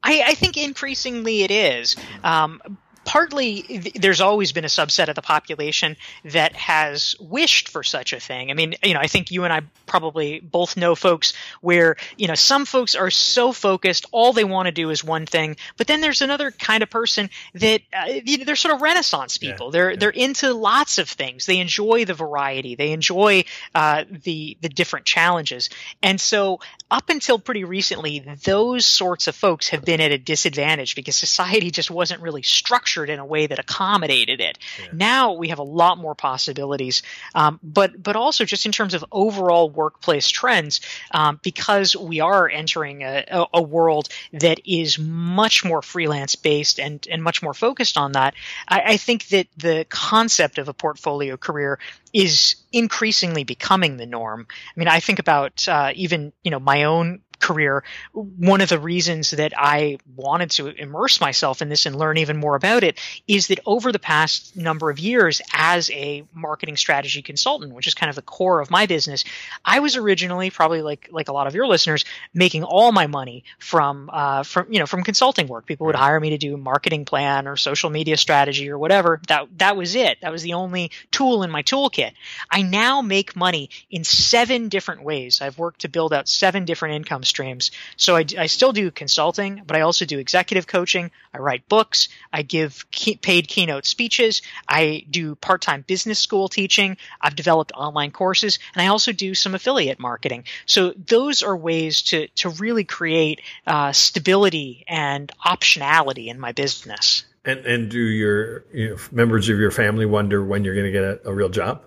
I, 0.02 0.24
I, 0.28 0.34
think 0.34 0.58
increasingly 0.58 1.44
it 1.44 1.52
is. 1.52 1.96
Um, 2.24 2.62
partly 3.06 3.94
there's 3.96 4.22
always 4.22 4.52
been 4.52 4.66
a 4.66 4.70
subset 4.70 5.10
of 5.10 5.16
the 5.16 5.22
population 5.22 5.98
that 6.26 6.56
has 6.56 7.16
wished 7.20 7.70
for 7.70 7.84
such 7.84 8.14
a 8.14 8.20
thing. 8.20 8.52
I 8.52 8.54
mean, 8.54 8.76
you 8.84 8.94
know, 8.94 9.00
I 9.00 9.08
think 9.08 9.32
you 9.32 9.44
and 9.44 9.54
I 9.54 9.62
probably 9.86 10.40
both 10.40 10.78
know 10.78 10.96
folks 10.96 11.34
where, 11.62 11.98
you 12.18 12.28
know, 12.28 12.36
some 12.36 12.66
folks 12.66 12.96
are 12.96 13.10
so 13.10 13.52
focused, 13.52 14.06
all 14.12 14.34
they 14.34 14.44
want 14.44 14.68
to 14.68 14.72
do 14.72 14.90
is 14.90 15.04
one 15.04 15.26
thing, 15.26 15.58
but 15.78 15.88
then 15.88 16.02
there's 16.02 16.22
another 16.22 16.52
kind 16.52 16.84
of 16.84 16.90
person 16.90 17.30
that 17.56 17.82
uh, 17.94 18.06
you 18.24 18.38
know, 18.38 18.46
they're 18.46 18.56
sort 18.56 18.74
of 18.74 18.82
renaissance 18.82 19.38
people. 19.38 19.68
Yeah, 19.68 19.72
they're 19.72 19.92
yeah. 19.92 19.98
they're 19.98 20.10
into 20.10 20.54
lots 20.54 20.98
of 20.98 21.10
things. 21.10 21.46
They 21.46 21.60
enjoy 21.60 22.06
the 22.06 22.14
variety. 22.14 22.76
They 22.76 22.92
enjoy 22.92 23.44
uh, 23.76 24.06
the 24.10 24.58
the 24.62 24.70
different 24.70 25.06
challenges. 25.06 25.70
And 26.02 26.20
so 26.20 26.60
up 26.90 27.10
until 27.10 27.40
pretty 27.40 27.64
recently, 27.64 28.20
those 28.44 28.86
sorts 28.86 29.28
of 29.28 29.36
folks 29.36 29.70
have 29.70 29.84
been 29.84 30.00
at 30.00 30.12
a 30.12 30.18
disadvantage 30.18 30.96
because 30.96 31.16
society 31.16 31.72
just 31.72 31.92
wasn't 31.92 32.22
really 32.22 32.44
structured 32.44 32.93
structured 32.94 33.10
in 33.10 33.20
a 33.20 33.26
way 33.26 33.48
that 33.48 33.60
accommodated 33.60 34.40
it. 34.40 34.60
Yeah. 34.80 34.90
Now 34.94 35.34
we 35.34 35.50
have 35.50 35.60
a 35.60 35.64
lot 35.64 35.98
more 35.98 36.16
possibilities, 36.16 37.02
um, 37.34 37.60
but 37.64 38.02
but 38.02 38.16
also 38.16 38.46
just 38.46 38.66
in 38.66 38.72
terms 38.72 38.94
of 38.94 39.04
overall 39.12 39.70
workplace 39.70 40.30
trends, 40.30 40.82
um, 41.12 41.40
because 41.44 41.96
we 41.96 42.20
are 42.20 42.48
entering 42.50 43.04
a, 43.04 43.26
a, 43.30 43.46
a, 43.56 43.62
world 43.62 44.10
that 44.34 44.60
is 44.66 45.00
much 45.00 45.66
more 45.66 45.82
freelance 45.82 46.36
based 46.36 46.80
and 46.80 47.08
and 47.10 47.24
much 47.24 47.42
more 47.42 47.54
focused 47.54 47.98
on 47.98 48.12
that. 48.12 48.36
I, 48.68 48.82
I 48.94 48.98
think 48.98 49.28
that 49.30 49.48
the 49.58 49.86
concept 49.90 50.58
of 50.58 50.70
a 50.70 50.74
portfolio 50.74 51.38
career 51.38 51.80
is 52.14 52.56
increasingly 52.72 53.44
becoming 53.44 53.98
the 53.98 54.06
norm. 54.06 54.46
I 54.50 54.80
mean, 54.80 54.88
I 54.88 55.00
think 55.00 55.20
about 55.20 55.68
uh, 55.68 55.92
even 55.96 56.32
you 56.44 56.52
know 56.52 56.60
my 56.60 56.84
own 56.84 57.22
career, 57.44 57.84
one 58.14 58.62
of 58.62 58.70
the 58.70 58.80
reasons 58.80 59.32
that 59.32 59.54
I 59.56 59.98
wanted 60.16 60.52
to 60.52 60.68
immerse 60.68 61.20
myself 61.20 61.62
in 61.62 61.70
this 61.70 61.86
and 61.86 61.96
learn 61.96 62.18
even 62.18 62.38
more 62.38 62.56
about 62.56 62.84
it 62.84 62.98
is 63.28 63.48
that 63.48 63.60
over 63.66 63.92
the 63.92 64.00
past 64.00 64.56
number 64.56 64.90
of 64.90 64.98
years 64.98 65.42
as 65.54 65.92
a 65.92 66.24
marketing 66.34 66.78
strategy 66.78 67.22
consultant, 67.22 67.74
which 67.74 67.86
is 67.86 67.94
kind 67.94 68.10
of 68.10 68.16
the 68.16 68.22
core 68.22 68.62
of 68.62 68.72
my 68.72 68.86
business, 68.86 69.26
I 69.66 69.82
was 69.82 69.98
originally 69.98 70.50
probably 70.50 70.82
like 70.82 71.10
like 71.12 71.28
a 71.28 71.34
lot 71.34 71.48
of 71.48 71.54
your 71.54 71.68
listeners 71.68 72.06
making 72.34 72.64
all 72.64 72.92
my 72.94 73.08
money 73.08 73.44
from 73.60 74.10
uh, 74.12 74.44
from 74.44 74.72
you 74.72 74.80
know 74.80 74.86
from 74.86 75.04
consulting 75.04 75.48
work. 75.48 75.66
People 75.66 75.88
would 75.88 75.96
hire 75.96 76.20
me 76.20 76.30
to 76.30 76.38
do 76.38 76.56
marketing 76.56 77.04
plan 77.04 77.48
or 77.48 77.58
social 77.58 77.90
media 77.90 78.16
strategy 78.16 78.70
or 78.70 78.78
whatever. 78.78 79.20
That 79.28 79.50
that 79.58 79.76
was 79.76 79.96
it. 79.96 80.22
That 80.22 80.32
was 80.32 80.44
the 80.44 80.54
only 80.54 80.92
tool 81.12 81.44
in 81.44 81.52
my 81.52 81.62
toolkit. 81.64 82.14
I 82.50 82.62
now 82.62 83.02
make 83.02 83.36
money 83.36 83.70
in 83.92 84.06
seven 84.06 84.70
different 84.70 85.04
ways. 85.04 85.42
I've 85.42 85.60
worked 85.60 85.82
to 85.82 85.90
build 85.90 86.14
out 86.14 86.30
seven 86.30 86.64
different 86.64 86.96
income 86.96 87.24
streams. 87.34 87.72
So 87.98 88.16
I, 88.16 88.26
I 88.38 88.46
still 88.46 88.74
do 88.74 88.92
consulting, 88.92 89.64
but 89.66 89.76
I 89.76 89.82
also 89.82 90.06
do 90.06 90.20
executive 90.20 90.68
coaching. 90.68 91.10
I 91.34 91.40
write 91.40 91.68
books. 91.68 92.10
I 92.32 92.44
give 92.44 92.86
key, 92.92 93.16
paid 93.16 93.48
keynote 93.48 93.88
speeches. 93.88 94.44
I 94.68 95.04
do 95.10 95.34
part-time 95.34 95.84
business 95.88 96.20
school 96.20 96.48
teaching. 96.48 96.98
I've 97.20 97.36
developed 97.36 97.72
online 97.74 98.12
courses, 98.12 98.60
and 98.76 98.84
I 98.84 98.88
also 98.88 99.12
do 99.12 99.34
some 99.34 99.56
affiliate 99.56 100.00
marketing. 100.00 100.44
So 100.68 100.94
those 101.08 101.42
are 101.42 101.58
ways 101.58 102.04
to 102.04 102.28
to 102.28 102.50
really 102.50 102.84
create 102.84 103.42
uh, 103.66 103.92
stability 103.94 104.86
and 104.88 105.32
optionality 105.44 106.28
in 106.28 106.40
my 106.40 106.52
business. 106.52 107.26
And 107.46 107.66
and 107.66 107.90
do 107.90 108.00
your 108.00 108.66
you 108.72 108.90
know, 108.90 108.98
members 109.12 109.50
of 109.50 109.58
your 109.58 109.72
family 109.72 110.06
wonder 110.06 110.46
when 110.46 110.64
you're 110.64 110.76
going 110.76 110.86
to 110.86 110.92
get 110.92 111.04
a, 111.04 111.30
a 111.30 111.34
real 111.34 111.50
job? 111.50 111.82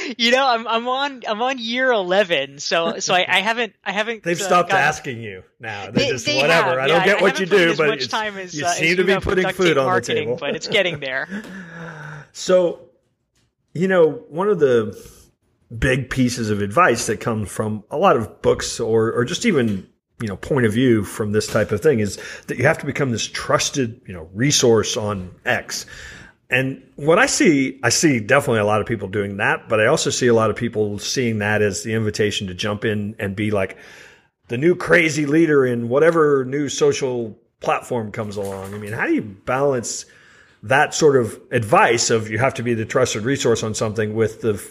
you 0.18 0.32
know, 0.32 0.48
I'm 0.48 0.68
I'm 0.68 0.88
on 0.88 1.24
I'm 1.28 1.42
on 1.42 1.58
year 1.58 1.92
eleven, 1.92 2.60
so 2.60 3.00
so 3.00 3.14
I, 3.14 3.26
I 3.28 3.40
haven't 3.42 3.74
I 3.84 3.92
haven't. 3.92 4.24
They've 4.24 4.40
uh, 4.40 4.44
stopped 4.44 4.72
asking 4.72 5.22
you 5.22 5.44
now. 5.60 5.92
They, 5.92 6.06
they 6.06 6.10
just 6.10 6.25
they 6.25 6.38
whatever. 6.38 6.70
Have, 6.72 6.80
I 6.80 6.88
don't 6.88 7.06
get 7.06 7.20
I, 7.20 7.22
what 7.22 7.39
you 7.39 7.46
do, 7.46 7.75
but 7.75 7.88
much 7.88 8.08
time 8.08 8.38
as, 8.38 8.54
you 8.54 8.66
uh, 8.66 8.70
seem 8.70 8.98
to 8.98 9.04
be 9.04 9.16
putting 9.20 9.50
food 9.50 9.78
on 9.78 9.94
the 9.94 10.01
table. 10.01 10.38
but 10.39 10.56
it's 10.56 10.68
getting 10.68 11.00
there. 11.00 11.28
so, 12.32 12.89
you 13.74 13.88
know, 13.88 14.10
one 14.30 14.50
of 14.50 14.60
the 14.60 14.98
big 15.78 16.10
pieces 16.10 16.50
of 16.50 16.62
advice 16.62 17.08
that 17.08 17.20
comes 17.20 17.50
from 17.50 17.84
a 17.92 17.98
lot 17.98 18.18
of 18.18 18.42
books 18.42 18.80
or 18.80 19.12
or 19.13 19.24
just 19.24 19.46
even 19.46 19.88
you 20.20 20.28
know 20.28 20.36
point 20.36 20.66
of 20.66 20.74
view 20.74 21.04
from 21.04 21.32
this 21.32 21.48
type 21.48 21.72
of 21.72 21.82
thing 21.82 22.00
is 22.00 22.20
that 22.48 22.58
you 22.58 22.66
have 22.66 22.80
to 22.80 22.86
become 22.86 23.12
this 23.12 23.25
trusted 23.25 24.01
you 24.08 24.13
know 24.13 24.30
resource 24.34 24.98
on 24.98 25.32
X. 25.46 25.86
And 26.50 26.84
what 26.96 27.20
I 27.20 27.27
see, 27.27 27.79
I 27.84 27.89
see 27.89 28.20
definitely 28.20 28.62
a 28.62 28.65
lot 28.65 28.82
of 28.82 28.88
people 28.88 29.08
doing 29.08 29.38
that, 29.38 29.70
but 29.70 29.79
I 29.79 29.86
also 29.86 30.10
see 30.10 30.27
a 30.27 30.34
lot 30.34 30.50
of 30.50 30.56
people 30.56 30.98
seeing 30.98 31.39
that 31.39 31.62
as 31.62 31.84
the 31.84 31.94
invitation 31.94 32.48
to 32.48 32.56
jump 32.56 32.86
in 32.86 33.15
and 33.20 33.36
be 33.36 33.51
like 33.51 33.77
the 34.48 34.58
new 34.58 34.75
crazy 34.75 35.27
leader 35.27 35.63
in 35.63 35.89
whatever 35.89 36.44
new 36.46 36.68
social 36.68 37.38
platform 37.60 38.12
comes 38.12 38.36
along. 38.36 38.74
I 38.74 38.79
mean, 38.79 38.94
how 38.94 39.06
do 39.06 39.13
you 39.13 39.22
balance 39.22 40.06
that 40.63 40.96
sort 40.96 41.18
of 41.18 41.39
advice 41.51 42.10
of 42.10 42.29
you 42.29 42.39
have 42.39 42.56
to 42.56 42.63
be 42.63 42.74
the 42.74 42.86
trusted 42.86 43.24
resource 43.24 43.62
on 43.62 43.75
something 43.75 44.15
with 44.15 44.41
the, 44.41 44.62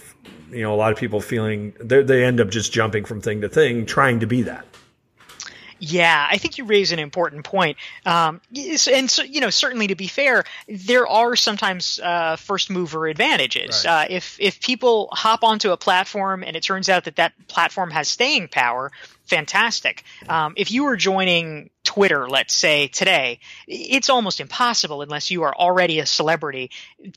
you 0.50 0.62
know, 0.62 0.74
a 0.74 0.76
lot 0.76 0.92
of 0.92 0.98
people 0.98 1.20
feeling 1.20 1.74
they 1.80 2.24
end 2.24 2.40
up 2.40 2.50
just 2.50 2.72
jumping 2.72 3.04
from 3.04 3.20
thing 3.20 3.40
to 3.42 3.48
thing 3.48 3.86
trying 3.86 4.20
to 4.20 4.26
be 4.26 4.42
that? 4.42 4.66
Yeah, 5.78 6.26
I 6.28 6.38
think 6.38 6.58
you 6.58 6.64
raise 6.64 6.92
an 6.92 6.98
important 6.98 7.44
point. 7.44 7.76
Um, 8.04 8.40
and 8.54 9.10
so, 9.10 9.22
you 9.22 9.40
know, 9.40 9.50
certainly 9.50 9.88
to 9.88 9.94
be 9.94 10.06
fair, 10.06 10.44
there 10.68 11.06
are 11.06 11.36
sometimes 11.36 12.00
uh, 12.00 12.36
first 12.36 12.70
mover 12.70 13.06
advantages. 13.06 13.84
Right. 13.84 14.04
Uh, 14.04 14.06
if 14.10 14.36
if 14.40 14.60
people 14.60 15.08
hop 15.12 15.44
onto 15.44 15.70
a 15.70 15.76
platform 15.76 16.42
and 16.42 16.56
it 16.56 16.62
turns 16.62 16.88
out 16.88 17.04
that 17.04 17.16
that 17.16 17.32
platform 17.46 17.90
has 17.90 18.08
staying 18.08 18.48
power, 18.48 18.90
fantastic. 19.26 20.04
Um, 20.28 20.54
if 20.56 20.70
you 20.70 20.84
were 20.84 20.96
joining 20.96 21.70
Twitter, 21.88 22.28
let's 22.28 22.54
say 22.54 22.86
today, 22.88 23.40
it's 23.66 24.10
almost 24.10 24.40
impossible 24.40 25.00
unless 25.00 25.30
you 25.30 25.44
are 25.44 25.54
already 25.54 26.00
a 26.00 26.04
celebrity 26.04 26.70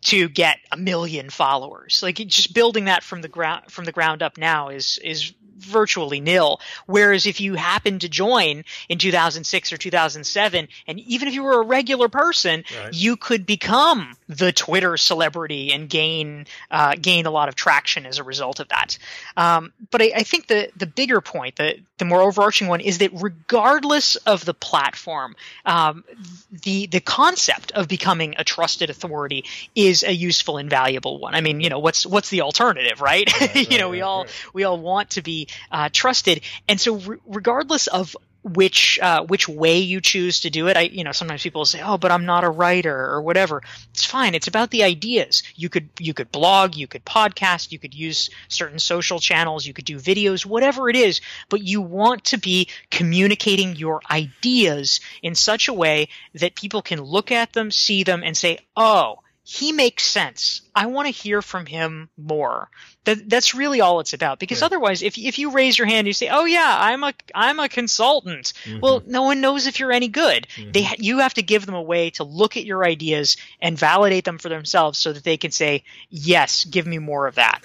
to 0.03 0.29
get 0.29 0.59
a 0.71 0.77
million 0.77 1.29
followers. 1.29 2.01
Like 2.01 2.15
just 2.15 2.53
building 2.53 2.85
that 2.85 3.03
from 3.03 3.21
the 3.21 3.27
ground 3.27 3.63
from 3.67 3.83
the 3.83 3.91
ground 3.91 4.23
up 4.23 4.37
now 4.37 4.69
is 4.69 4.97
is 5.03 5.33
virtually 5.61 6.19
nil. 6.19 6.59
Whereas 6.85 7.25
if 7.25 7.39
you 7.39 7.55
happen 7.55 7.99
to 7.99 8.09
join 8.09 8.63
in 8.89 8.97
2006 8.97 9.73
or 9.73 9.77
2007, 9.77 10.67
and 10.87 10.99
even 10.99 11.27
if 11.27 11.33
you 11.33 11.43
were 11.43 11.61
a 11.61 11.65
regular 11.65 12.09
person, 12.09 12.63
right. 12.83 12.93
you 12.93 13.15
could 13.15 13.45
become 13.45 14.15
the 14.27 14.51
Twitter 14.51 14.97
celebrity 14.97 15.71
and 15.71 15.89
gain 15.89 16.45
uh, 16.69 16.95
gain 16.99 17.25
a 17.25 17.31
lot 17.31 17.49
of 17.49 17.55
traction 17.55 18.05
as 18.05 18.17
a 18.17 18.23
result 18.23 18.59
of 18.59 18.67
that. 18.69 18.97
Um, 19.37 19.73
but 19.89 20.01
I, 20.01 20.11
I, 20.17 20.23
think 20.23 20.47
the 20.47 20.71
the 20.75 20.87
bigger 20.87 21.21
point, 21.21 21.57
the 21.57 21.79
the 21.97 22.05
more 22.05 22.21
overarching 22.21 22.67
one, 22.67 22.81
is 22.81 22.99
that 22.99 23.11
regardless 23.13 24.15
of 24.15 24.45
the 24.45 24.53
platform, 24.61 25.35
um, 25.65 26.05
the 26.51 26.85
the 26.85 27.01
concept 27.01 27.73
of 27.73 27.89
becoming 27.89 28.35
a 28.37 28.45
trusted 28.45 28.89
authority 28.89 29.43
is 29.75 30.03
a 30.03 30.13
useful 30.13 30.57
and 30.57 30.69
valuable 30.69 31.19
one. 31.19 31.35
I 31.35 31.41
mean, 31.41 31.59
you 31.59 31.69
know, 31.69 31.79
what's 31.79 32.05
what's 32.05 32.29
the 32.29 32.41
alternative, 32.41 33.01
right? 33.01 33.29
right 33.41 33.69
you 33.69 33.77
know, 33.77 33.89
we 33.89 34.01
all 34.01 34.23
right. 34.23 34.45
we 34.53 34.63
all 34.63 34.79
want 34.79 35.11
to 35.11 35.21
be 35.21 35.47
uh, 35.71 35.89
trusted, 35.91 36.41
and 36.69 36.79
so 36.79 36.95
re- 36.95 37.17
regardless 37.25 37.87
of 37.87 38.15
which 38.43 38.99
uh, 38.99 39.23
which 39.23 39.47
way 39.47 39.79
you 39.79 40.01
choose 40.01 40.41
to 40.41 40.49
do 40.49 40.67
it. 40.67 40.77
I 40.77 40.81
you 40.81 41.03
know 41.03 41.11
sometimes 41.11 41.43
people 41.43 41.65
say, 41.65 41.81
"Oh, 41.81 41.97
but 41.97 42.11
I'm 42.11 42.25
not 42.25 42.43
a 42.43 42.49
writer 42.49 42.95
or 42.95 43.21
whatever." 43.21 43.61
It's 43.91 44.05
fine. 44.05 44.35
It's 44.35 44.47
about 44.47 44.71
the 44.71 44.83
ideas. 44.83 45.43
You 45.55 45.69
could 45.69 45.89
you 45.99 46.13
could 46.13 46.31
blog, 46.31 46.75
you 46.75 46.87
could 46.87 47.05
podcast, 47.05 47.71
you 47.71 47.79
could 47.79 47.93
use 47.93 48.29
certain 48.47 48.79
social 48.79 49.19
channels, 49.19 49.65
you 49.65 49.73
could 49.73 49.85
do 49.85 49.97
videos, 49.97 50.45
whatever 50.45 50.89
it 50.89 50.95
is. 50.95 51.21
But 51.49 51.61
you 51.61 51.81
want 51.81 52.25
to 52.25 52.37
be 52.37 52.67
communicating 52.89 53.75
your 53.75 54.01
ideas 54.09 54.99
in 55.21 55.35
such 55.35 55.67
a 55.67 55.73
way 55.73 56.09
that 56.33 56.55
people 56.55 56.81
can 56.81 57.01
look 57.01 57.31
at 57.31 57.53
them, 57.53 57.71
see 57.71 58.03
them, 58.03 58.23
and 58.23 58.35
say, 58.35 58.59
"Oh." 58.75 59.20
He 59.43 59.71
makes 59.71 60.03
sense. 60.03 60.61
I 60.75 60.85
want 60.85 61.07
to 61.07 61.11
hear 61.11 61.41
from 61.41 61.65
him 61.65 62.09
more. 62.15 62.69
That 63.05 63.27
that's 63.27 63.55
really 63.55 63.81
all 63.81 63.99
it's 63.99 64.13
about. 64.13 64.39
Because 64.39 64.61
otherwise, 64.61 65.01
if 65.01 65.17
if 65.17 65.39
you 65.39 65.51
raise 65.51 65.77
your 65.77 65.87
hand, 65.87 65.99
and 65.99 66.07
you 66.07 66.13
say, 66.13 66.29
"Oh 66.29 66.45
yeah, 66.45 66.77
I'm 66.79 67.03
a 67.03 67.13
I'm 67.33 67.59
a 67.59 67.67
consultant." 67.67 68.53
Mm-hmm. 68.63 68.79
Well, 68.81 69.01
no 69.05 69.23
one 69.23 69.41
knows 69.41 69.65
if 69.65 69.79
you're 69.79 69.91
any 69.91 70.09
good. 70.09 70.47
Mm-hmm. 70.55 70.71
They 70.71 70.87
you 70.99 71.19
have 71.19 71.33
to 71.35 71.41
give 71.41 71.65
them 71.65 71.75
a 71.75 71.81
way 71.81 72.11
to 72.11 72.23
look 72.23 72.55
at 72.55 72.65
your 72.65 72.85
ideas 72.85 73.37
and 73.59 73.77
validate 73.77 74.25
them 74.25 74.37
for 74.37 74.49
themselves, 74.49 74.99
so 74.99 75.11
that 75.11 75.23
they 75.23 75.37
can 75.37 75.51
say, 75.51 75.83
"Yes, 76.09 76.63
give 76.65 76.85
me 76.85 76.99
more 76.99 77.25
of 77.25 77.35
that." 77.35 77.61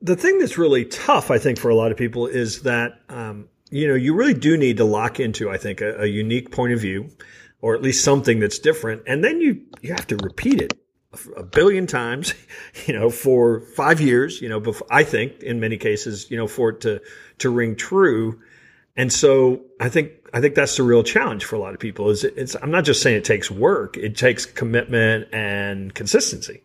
The 0.00 0.16
thing 0.16 0.38
that's 0.38 0.56
really 0.56 0.84
tough, 0.84 1.30
I 1.30 1.38
think, 1.38 1.58
for 1.58 1.70
a 1.70 1.74
lot 1.74 1.90
of 1.90 1.98
people 1.98 2.28
is 2.28 2.62
that 2.62 3.00
um, 3.08 3.48
you 3.70 3.88
know 3.88 3.94
you 3.94 4.14
really 4.14 4.34
do 4.34 4.56
need 4.56 4.76
to 4.76 4.84
lock 4.84 5.18
into, 5.18 5.50
I 5.50 5.58
think, 5.58 5.80
a, 5.80 6.02
a 6.02 6.06
unique 6.06 6.52
point 6.52 6.72
of 6.72 6.80
view 6.80 7.10
or 7.62 7.74
at 7.74 7.82
least 7.82 8.04
something 8.04 8.40
that's 8.40 8.58
different. 8.58 9.02
And 9.06 9.22
then 9.22 9.40
you, 9.40 9.62
you 9.80 9.92
have 9.92 10.06
to 10.08 10.16
repeat 10.16 10.60
it 10.60 10.74
a 11.36 11.42
billion 11.42 11.86
times, 11.86 12.34
you 12.86 12.94
know, 12.94 13.10
for 13.10 13.60
five 13.60 14.00
years, 14.00 14.40
you 14.40 14.48
know, 14.48 14.60
before, 14.60 14.86
I 14.90 15.04
think 15.04 15.42
in 15.42 15.60
many 15.60 15.76
cases, 15.76 16.30
you 16.30 16.36
know, 16.36 16.46
for 16.46 16.70
it 16.70 16.80
to, 16.82 17.00
to 17.38 17.50
ring 17.50 17.76
true. 17.76 18.40
And 18.96 19.12
so 19.12 19.62
I 19.80 19.88
think, 19.88 20.12
I 20.32 20.40
think 20.40 20.54
that's 20.54 20.76
the 20.76 20.82
real 20.82 21.02
challenge 21.02 21.44
for 21.44 21.56
a 21.56 21.58
lot 21.58 21.74
of 21.74 21.80
people 21.80 22.10
is 22.10 22.24
it's, 22.24 22.54
I'm 22.54 22.70
not 22.70 22.84
just 22.84 23.02
saying 23.02 23.16
it 23.16 23.24
takes 23.24 23.50
work. 23.50 23.96
It 23.96 24.16
takes 24.16 24.46
commitment 24.46 25.28
and 25.32 25.92
consistency. 25.94 26.62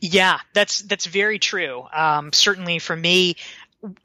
Yeah, 0.00 0.38
that's, 0.52 0.82
that's 0.82 1.06
very 1.06 1.38
true. 1.38 1.84
Um, 1.92 2.32
certainly 2.32 2.78
for 2.78 2.94
me, 2.94 3.36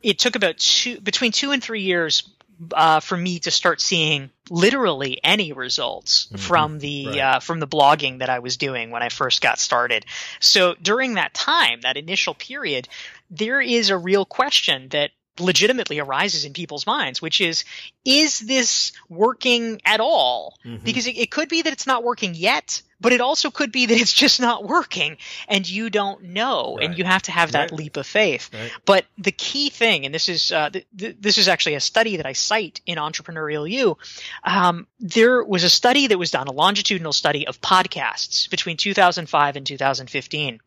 it 0.01 0.17
took 0.19 0.35
about 0.35 0.57
two, 0.57 0.99
between 1.01 1.31
two 1.31 1.51
and 1.51 1.63
three 1.63 1.81
years 1.81 2.29
uh, 2.73 2.99
for 2.99 3.17
me 3.17 3.39
to 3.39 3.51
start 3.51 3.81
seeing 3.81 4.29
literally 4.49 5.19
any 5.23 5.53
results 5.53 6.25
mm-hmm. 6.25 6.37
from 6.37 6.79
the 6.79 7.07
right. 7.07 7.17
uh, 7.19 7.39
from 7.39 7.59
the 7.59 7.67
blogging 7.67 8.19
that 8.19 8.29
I 8.29 8.39
was 8.39 8.57
doing 8.57 8.91
when 8.91 9.03
I 9.03 9.09
first 9.09 9.41
got 9.41 9.59
started. 9.59 10.05
So 10.39 10.75
during 10.81 11.15
that 11.15 11.33
time, 11.33 11.81
that 11.81 11.97
initial 11.97 12.33
period, 12.33 12.87
there 13.29 13.61
is 13.61 13.89
a 13.89 13.97
real 13.97 14.25
question 14.25 14.89
that 14.89 15.11
legitimately 15.39 15.99
arises 15.99 16.45
in 16.45 16.53
people's 16.53 16.85
minds, 16.85 17.21
which 17.21 17.41
is, 17.41 17.63
is 18.03 18.39
this 18.39 18.91
working 19.07 19.81
at 19.85 19.99
all? 20.01 20.57
Mm-hmm. 20.65 20.83
Because 20.83 21.07
it, 21.07 21.17
it 21.17 21.31
could 21.31 21.49
be 21.49 21.61
that 21.61 21.73
it's 21.73 21.87
not 21.87 22.03
working 22.03 22.35
yet 22.35 22.81
but 23.01 23.13
it 23.13 23.21
also 23.21 23.49
could 23.49 23.71
be 23.71 23.85
that 23.85 23.99
it's 23.99 24.13
just 24.13 24.39
not 24.39 24.63
working 24.63 25.17
and 25.47 25.67
you 25.69 25.89
don't 25.89 26.23
know 26.23 26.75
right. 26.77 26.85
and 26.85 26.97
you 26.97 27.03
have 27.03 27.21
to 27.23 27.31
have 27.31 27.53
that 27.53 27.71
right. 27.71 27.79
leap 27.79 27.97
of 27.97 28.05
faith 28.05 28.49
right. 28.53 28.71
but 28.85 29.05
the 29.17 29.31
key 29.31 29.69
thing 29.69 30.05
and 30.05 30.13
this 30.13 30.29
is 30.29 30.51
uh, 30.51 30.69
th- 30.69 30.85
th- 30.97 31.15
this 31.19 31.37
is 31.37 31.47
actually 31.47 31.75
a 31.75 31.79
study 31.79 32.17
that 32.17 32.25
i 32.25 32.33
cite 32.33 32.81
in 32.85 32.97
entrepreneurial 32.97 33.69
you 33.69 33.97
um, 34.43 34.87
there 34.99 35.43
was 35.43 35.63
a 35.63 35.69
study 35.69 36.07
that 36.07 36.17
was 36.17 36.31
done 36.31 36.47
a 36.47 36.51
longitudinal 36.51 37.13
study 37.13 37.47
of 37.47 37.59
podcasts 37.61 38.49
between 38.49 38.77
2005 38.77 39.55
and 39.55 39.65
2015 39.65 40.59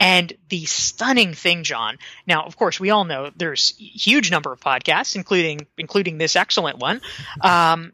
and 0.00 0.32
the 0.48 0.64
stunning 0.64 1.34
thing 1.34 1.62
john 1.62 1.98
now 2.26 2.42
of 2.42 2.56
course 2.56 2.78
we 2.78 2.90
all 2.90 3.04
know 3.04 3.30
there's 3.36 3.76
huge 3.76 4.30
number 4.30 4.52
of 4.52 4.60
podcasts 4.60 5.16
including 5.16 5.66
including 5.76 6.18
this 6.18 6.36
excellent 6.36 6.78
one 6.78 7.00
um, 7.40 7.92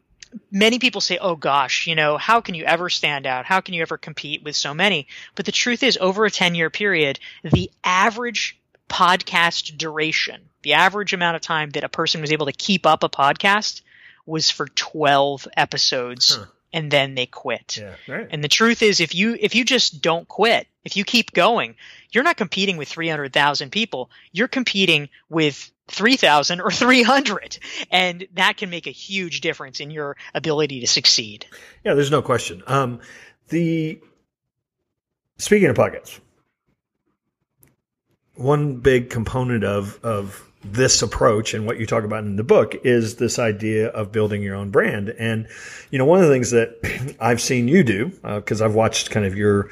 many 0.51 0.79
people 0.79 1.01
say, 1.01 1.17
oh 1.17 1.35
gosh, 1.35 1.87
you 1.87 1.95
know, 1.95 2.17
how 2.17 2.41
can 2.41 2.55
you 2.55 2.63
ever 2.63 2.89
stand 2.89 3.25
out? 3.25 3.45
How 3.45 3.61
can 3.61 3.73
you 3.73 3.81
ever 3.81 3.97
compete 3.97 4.43
with 4.43 4.55
so 4.55 4.73
many? 4.73 5.07
But 5.35 5.45
the 5.45 5.51
truth 5.51 5.83
is, 5.83 5.97
over 5.99 6.25
a 6.25 6.31
10 6.31 6.55
year 6.55 6.69
period, 6.69 7.19
the 7.43 7.71
average 7.83 8.59
podcast 8.89 9.77
duration, 9.77 10.41
the 10.63 10.73
average 10.73 11.13
amount 11.13 11.35
of 11.35 11.41
time 11.41 11.71
that 11.71 11.83
a 11.83 11.89
person 11.89 12.21
was 12.21 12.31
able 12.31 12.45
to 12.45 12.51
keep 12.51 12.85
up 12.85 13.03
a 13.03 13.09
podcast 13.09 13.81
was 14.25 14.49
for 14.49 14.67
12 14.67 15.47
episodes. 15.55 16.35
Huh. 16.35 16.45
And 16.73 16.91
then 16.91 17.15
they 17.15 17.25
quit. 17.25 17.77
Yeah, 17.77 17.95
right. 18.05 18.27
And 18.29 18.43
the 18.43 18.49
truth 18.49 18.81
is, 18.81 18.99
if 18.99 19.15
you 19.15 19.37
if 19.39 19.55
you 19.55 19.63
just 19.63 20.01
don't 20.01 20.27
quit, 20.27 20.67
if 20.83 20.97
you 20.97 21.05
keep 21.05 21.31
going, 21.31 21.75
you're 22.11 22.25
not 22.25 22.35
competing 22.35 22.75
with 22.75 22.89
three 22.89 23.07
hundred 23.07 23.31
thousand 23.31 23.71
people. 23.71 24.11
You're 24.33 24.49
competing 24.49 25.07
with 25.29 25.71
3000 25.87 26.61
or 26.61 26.71
300 26.71 27.59
and 27.91 28.27
that 28.33 28.57
can 28.57 28.69
make 28.69 28.87
a 28.87 28.91
huge 28.91 29.41
difference 29.41 29.79
in 29.79 29.91
your 29.91 30.17
ability 30.33 30.79
to 30.81 30.87
succeed. 30.87 31.45
Yeah 31.83 31.93
there's 31.93 32.11
no 32.11 32.21
question. 32.21 32.63
Um, 32.67 32.99
the 33.49 33.99
speaking 35.37 35.69
of 35.69 35.75
pockets 35.75 36.19
one 38.35 38.77
big 38.77 39.09
component 39.09 39.63
of 39.63 39.99
of 40.03 40.45
this 40.63 41.01
approach 41.01 41.53
and 41.53 41.67
what 41.67 41.79
you 41.79 41.85
talk 41.85 42.03
about 42.03 42.23
in 42.23 42.35
the 42.37 42.43
book 42.43 42.73
is 42.83 43.17
this 43.17 43.37
idea 43.37 43.87
of 43.89 44.11
building 44.11 44.41
your 44.41 44.55
own 44.55 44.71
brand. 44.71 45.09
And 45.09 45.47
you 45.91 45.99
know 45.99 46.05
one 46.05 46.19
of 46.19 46.27
the 46.27 46.33
things 46.33 46.51
that 46.51 47.15
i've 47.19 47.41
seen 47.41 47.67
you 47.67 47.83
do 47.83 48.11
because 48.23 48.61
uh, 48.61 48.65
i've 48.65 48.75
watched 48.75 49.11
kind 49.11 49.25
of 49.25 49.35
your 49.35 49.69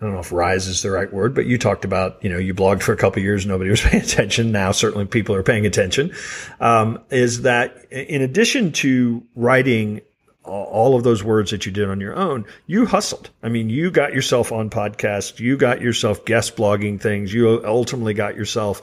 I 0.00 0.04
don't 0.04 0.14
know 0.14 0.20
if 0.20 0.30
rise 0.30 0.68
is 0.68 0.82
the 0.82 0.92
right 0.92 1.12
word, 1.12 1.34
but 1.34 1.46
you 1.46 1.58
talked 1.58 1.84
about, 1.84 2.22
you 2.22 2.30
know, 2.30 2.38
you 2.38 2.54
blogged 2.54 2.82
for 2.82 2.92
a 2.92 2.96
couple 2.96 3.20
years, 3.20 3.46
nobody 3.46 3.70
was 3.70 3.80
paying 3.84 4.02
attention. 4.02 4.52
Now 4.52 4.70
certainly 4.72 5.06
people 5.06 5.34
are 5.34 5.42
paying 5.42 5.66
attention. 5.66 6.14
Um, 6.60 7.00
is 7.10 7.42
that 7.42 7.86
in 7.90 8.22
addition 8.22 8.72
to 8.72 9.24
writing 9.34 10.02
all 10.44 10.96
of 10.96 11.02
those 11.02 11.22
words 11.22 11.50
that 11.50 11.66
you 11.66 11.72
did 11.72 11.88
on 11.88 12.00
your 12.00 12.14
own, 12.14 12.46
you 12.66 12.86
hustled. 12.86 13.30
I 13.42 13.48
mean, 13.48 13.68
you 13.68 13.90
got 13.90 14.14
yourself 14.14 14.52
on 14.52 14.70
podcasts, 14.70 15.38
you 15.38 15.56
got 15.56 15.82
yourself 15.82 16.24
guest 16.24 16.56
blogging 16.56 17.00
things, 17.00 17.32
you 17.32 17.62
ultimately 17.64 18.14
got 18.14 18.34
yourself 18.34 18.80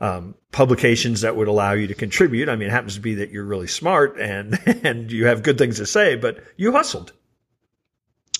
um, 0.00 0.34
publications 0.52 1.22
that 1.22 1.36
would 1.36 1.48
allow 1.48 1.72
you 1.72 1.86
to 1.86 1.94
contribute. 1.94 2.48
I 2.48 2.56
mean, 2.56 2.68
it 2.68 2.72
happens 2.72 2.96
to 2.96 3.00
be 3.00 3.14
that 3.16 3.30
you're 3.30 3.44
really 3.44 3.66
smart 3.66 4.18
and 4.20 4.58
and 4.84 5.10
you 5.10 5.26
have 5.26 5.42
good 5.42 5.58
things 5.58 5.78
to 5.78 5.86
say, 5.86 6.16
but 6.16 6.44
you 6.56 6.72
hustled. 6.72 7.12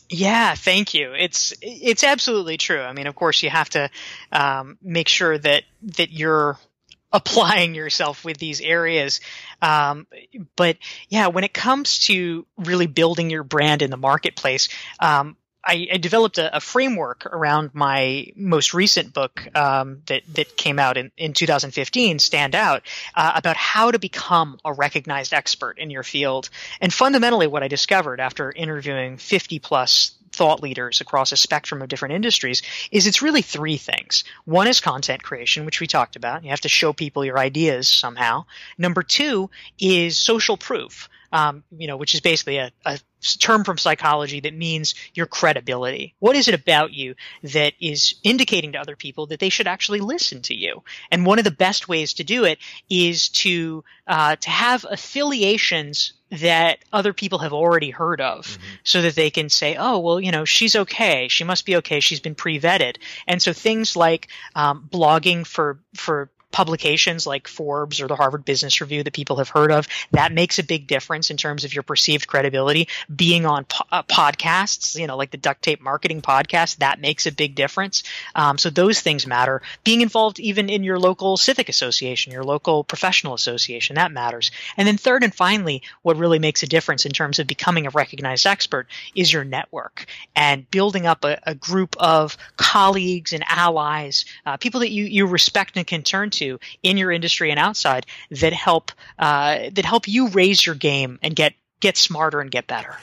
Yeah, 0.08 0.54
thank 0.54 0.94
you. 0.94 1.12
It's 1.14 1.52
it's 1.60 2.04
absolutely 2.04 2.56
true. 2.56 2.80
I 2.80 2.92
mean, 2.92 3.06
of 3.06 3.14
course, 3.14 3.42
you 3.42 3.50
have 3.50 3.68
to 3.70 3.90
um, 4.32 4.78
make 4.80 5.08
sure 5.08 5.36
that 5.36 5.64
that 5.82 6.10
you're 6.12 6.58
applying 7.12 7.74
yourself 7.74 8.24
with 8.24 8.36
these 8.38 8.60
areas. 8.60 9.20
Um, 9.62 10.06
but 10.54 10.76
yeah, 11.08 11.28
when 11.28 11.44
it 11.44 11.54
comes 11.54 12.00
to 12.06 12.46
really 12.58 12.86
building 12.86 13.30
your 13.30 13.42
brand 13.44 13.82
in 13.82 13.90
the 13.90 13.96
marketplace, 13.96 14.68
um, 15.00 15.36
I, 15.66 15.88
I 15.92 15.96
developed 15.96 16.38
a, 16.38 16.56
a, 16.56 16.60
framework 16.60 17.26
around 17.26 17.74
my 17.74 18.28
most 18.36 18.72
recent 18.72 19.12
book 19.12 19.48
um, 19.56 20.02
that 20.06 20.22
that 20.34 20.56
came 20.56 20.78
out 20.78 20.96
in, 20.96 21.10
in 21.16 21.32
2015, 21.32 22.20
Stand 22.20 22.54
Out, 22.54 22.82
uh, 23.14 23.32
about 23.34 23.56
how 23.56 23.90
to 23.90 23.98
become 23.98 24.58
a 24.64 24.72
recognized 24.72 25.34
expert 25.34 25.78
in 25.78 25.90
your 25.90 26.04
field. 26.04 26.50
And 26.80 26.92
fundamentally, 26.92 27.48
what 27.48 27.64
I 27.64 27.68
discovered 27.68 28.20
after 28.20 28.52
interviewing 28.52 29.16
50 29.16 29.58
plus 29.58 30.12
thought 30.32 30.62
leaders 30.62 31.00
across 31.00 31.32
a 31.32 31.36
spectrum 31.36 31.82
of 31.82 31.88
different 31.88 32.14
industries 32.14 32.62
is 32.92 33.06
it's 33.06 33.22
really 33.22 33.42
three 33.42 33.78
things. 33.78 34.22
One 34.44 34.68
is 34.68 34.80
content 34.80 35.22
creation, 35.22 35.64
which 35.64 35.80
we 35.80 35.86
talked 35.86 36.14
about. 36.14 36.44
You 36.44 36.50
have 36.50 36.60
to 36.60 36.68
show 36.68 36.92
people 36.92 37.24
your 37.24 37.38
ideas 37.38 37.88
somehow. 37.88 38.44
Number 38.78 39.02
two 39.02 39.50
is 39.78 40.18
social 40.18 40.56
proof 40.56 41.08
um, 41.32 41.64
you 41.76 41.86
know, 41.86 41.96
which 41.96 42.14
is 42.14 42.20
basically 42.20 42.58
a, 42.58 42.70
a 42.84 42.98
term 43.38 43.64
from 43.64 43.78
psychology 43.78 44.40
that 44.40 44.54
means 44.54 44.94
your 45.14 45.26
credibility. 45.26 46.14
What 46.18 46.36
is 46.36 46.48
it 46.48 46.54
about 46.54 46.92
you 46.92 47.14
that 47.42 47.74
is 47.80 48.14
indicating 48.22 48.72
to 48.72 48.80
other 48.80 48.96
people 48.96 49.26
that 49.26 49.40
they 49.40 49.48
should 49.48 49.66
actually 49.66 50.00
listen 50.00 50.42
to 50.42 50.54
you? 50.54 50.82
And 51.10 51.26
one 51.26 51.38
of 51.38 51.44
the 51.44 51.50
best 51.50 51.88
ways 51.88 52.14
to 52.14 52.24
do 52.24 52.44
it 52.44 52.58
is 52.88 53.28
to 53.30 53.84
uh, 54.06 54.36
to 54.36 54.50
have 54.50 54.86
affiliations 54.88 56.12
that 56.30 56.78
other 56.92 57.12
people 57.12 57.38
have 57.38 57.52
already 57.52 57.90
heard 57.90 58.20
of, 58.20 58.46
mm-hmm. 58.46 58.74
so 58.82 59.02
that 59.02 59.14
they 59.14 59.30
can 59.30 59.48
say, 59.48 59.76
"Oh, 59.78 59.98
well, 60.00 60.20
you 60.20 60.32
know, 60.32 60.44
she's 60.44 60.76
okay. 60.76 61.28
She 61.28 61.44
must 61.44 61.64
be 61.66 61.76
okay. 61.76 62.00
She's 62.00 62.20
been 62.20 62.34
pre 62.34 62.60
vetted." 62.60 62.96
And 63.26 63.40
so 63.40 63.52
things 63.52 63.96
like 63.96 64.28
um, 64.54 64.88
blogging 64.90 65.46
for 65.46 65.80
for 65.94 66.30
publications 66.56 67.26
like 67.26 67.46
Forbes 67.48 68.00
or 68.00 68.08
the 68.08 68.16
Harvard 68.16 68.46
Business 68.46 68.80
Review 68.80 69.02
that 69.02 69.12
people 69.12 69.36
have 69.36 69.50
heard 69.50 69.70
of. 69.70 69.86
That 70.12 70.32
makes 70.32 70.58
a 70.58 70.62
big 70.62 70.86
difference 70.86 71.30
in 71.30 71.36
terms 71.36 71.64
of 71.64 71.74
your 71.74 71.82
perceived 71.82 72.26
credibility. 72.26 72.88
Being 73.14 73.44
on 73.44 73.66
po- 73.66 73.84
uh, 73.92 74.02
podcasts, 74.04 74.98
you 74.98 75.06
know, 75.06 75.18
like 75.18 75.30
the 75.30 75.36
Duct 75.36 75.60
Tape 75.60 75.82
Marketing 75.82 76.22
podcast, 76.22 76.78
that 76.78 76.98
makes 76.98 77.26
a 77.26 77.30
big 77.30 77.56
difference. 77.56 78.04
Um, 78.34 78.56
so 78.56 78.70
those 78.70 79.02
things 79.02 79.26
matter. 79.26 79.60
Being 79.84 80.00
involved 80.00 80.40
even 80.40 80.70
in 80.70 80.82
your 80.82 80.98
local 80.98 81.36
civic 81.36 81.68
association, 81.68 82.32
your 82.32 82.42
local 82.42 82.84
professional 82.84 83.34
association, 83.34 83.96
that 83.96 84.10
matters. 84.10 84.50
And 84.78 84.88
then 84.88 84.96
third 84.96 85.24
and 85.24 85.34
finally, 85.34 85.82
what 86.00 86.16
really 86.16 86.38
makes 86.38 86.62
a 86.62 86.66
difference 86.66 87.04
in 87.04 87.12
terms 87.12 87.38
of 87.38 87.46
becoming 87.46 87.86
a 87.86 87.90
recognized 87.90 88.46
expert 88.46 88.86
is 89.14 89.30
your 89.30 89.44
network 89.44 90.06
and 90.34 90.70
building 90.70 91.06
up 91.06 91.22
a, 91.22 91.38
a 91.42 91.54
group 91.54 91.96
of 91.98 92.38
colleagues 92.56 93.34
and 93.34 93.44
allies, 93.46 94.24
uh, 94.46 94.56
people 94.56 94.80
that 94.80 94.90
you, 94.90 95.04
you 95.04 95.26
respect 95.26 95.76
and 95.76 95.86
can 95.86 96.02
turn 96.02 96.30
to 96.30 96.45
in 96.82 96.96
your 96.96 97.10
industry 97.10 97.50
and 97.50 97.58
outside 97.58 98.06
that 98.30 98.52
help 98.52 98.92
uh, 99.18 99.70
that 99.72 99.84
help 99.84 100.08
you 100.08 100.28
raise 100.28 100.64
your 100.64 100.74
game 100.74 101.18
and 101.22 101.34
get 101.34 101.54
get 101.80 101.96
smarter 101.96 102.40
and 102.40 102.50
get 102.50 102.66
better. 102.66 102.96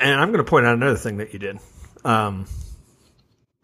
And 0.00 0.20
I'm 0.20 0.28
going 0.28 0.44
to 0.44 0.48
point 0.48 0.66
out 0.66 0.74
another 0.74 0.96
thing 0.96 1.18
that 1.18 1.32
you 1.32 1.38
did 1.38 1.58
um, 2.04 2.46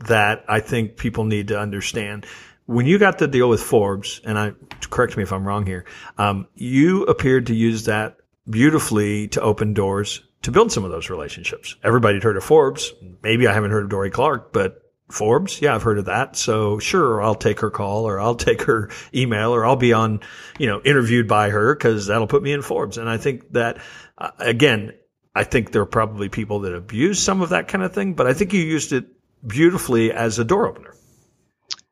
that 0.00 0.44
I 0.48 0.60
think 0.60 0.96
people 0.96 1.24
need 1.24 1.48
to 1.48 1.58
understand. 1.58 2.26
When 2.66 2.86
you 2.86 2.98
got 2.98 3.18
the 3.18 3.26
deal 3.26 3.48
with 3.48 3.62
Forbes, 3.62 4.20
and 4.24 4.38
I 4.38 4.52
correct 4.90 5.16
me 5.16 5.22
if 5.22 5.32
I'm 5.32 5.46
wrong 5.46 5.66
here, 5.66 5.86
um, 6.18 6.46
you 6.54 7.04
appeared 7.04 7.46
to 7.46 7.54
use 7.54 7.84
that 7.86 8.16
beautifully 8.48 9.28
to 9.28 9.40
open 9.40 9.74
doors 9.74 10.22
to 10.42 10.50
build 10.50 10.72
some 10.72 10.84
of 10.84 10.90
those 10.90 11.10
relationships. 11.10 11.76
Everybody 11.82 12.14
had 12.14 12.22
heard 12.22 12.36
of 12.36 12.44
Forbes. 12.44 12.92
Maybe 13.22 13.46
I 13.46 13.52
haven't 13.52 13.70
heard 13.70 13.84
of 13.84 13.90
Dorie 13.90 14.10
Clark, 14.10 14.52
but 14.52 14.89
Forbes, 15.12 15.60
yeah, 15.60 15.74
I've 15.74 15.82
heard 15.82 15.98
of 15.98 16.06
that. 16.06 16.36
So 16.36 16.78
sure, 16.78 17.22
I'll 17.22 17.34
take 17.34 17.60
her 17.60 17.70
call 17.70 18.06
or 18.06 18.20
I'll 18.20 18.34
take 18.36 18.62
her 18.62 18.90
email 19.14 19.54
or 19.54 19.64
I'll 19.64 19.76
be 19.76 19.92
on, 19.92 20.20
you 20.58 20.66
know, 20.66 20.80
interviewed 20.82 21.28
by 21.28 21.50
her 21.50 21.74
because 21.74 22.06
that'll 22.06 22.26
put 22.26 22.42
me 22.42 22.52
in 22.52 22.62
Forbes. 22.62 22.98
And 22.98 23.08
I 23.08 23.18
think 23.18 23.52
that, 23.52 23.78
uh, 24.18 24.30
again, 24.38 24.92
I 25.34 25.44
think 25.44 25.72
there 25.72 25.82
are 25.82 25.86
probably 25.86 26.28
people 26.28 26.60
that 26.60 26.74
abuse 26.74 27.22
some 27.22 27.40
of 27.40 27.50
that 27.50 27.68
kind 27.68 27.84
of 27.84 27.92
thing, 27.92 28.14
but 28.14 28.26
I 28.26 28.34
think 28.34 28.52
you 28.52 28.60
used 28.60 28.92
it 28.92 29.06
beautifully 29.46 30.12
as 30.12 30.38
a 30.38 30.44
door 30.44 30.66
opener. 30.66 30.94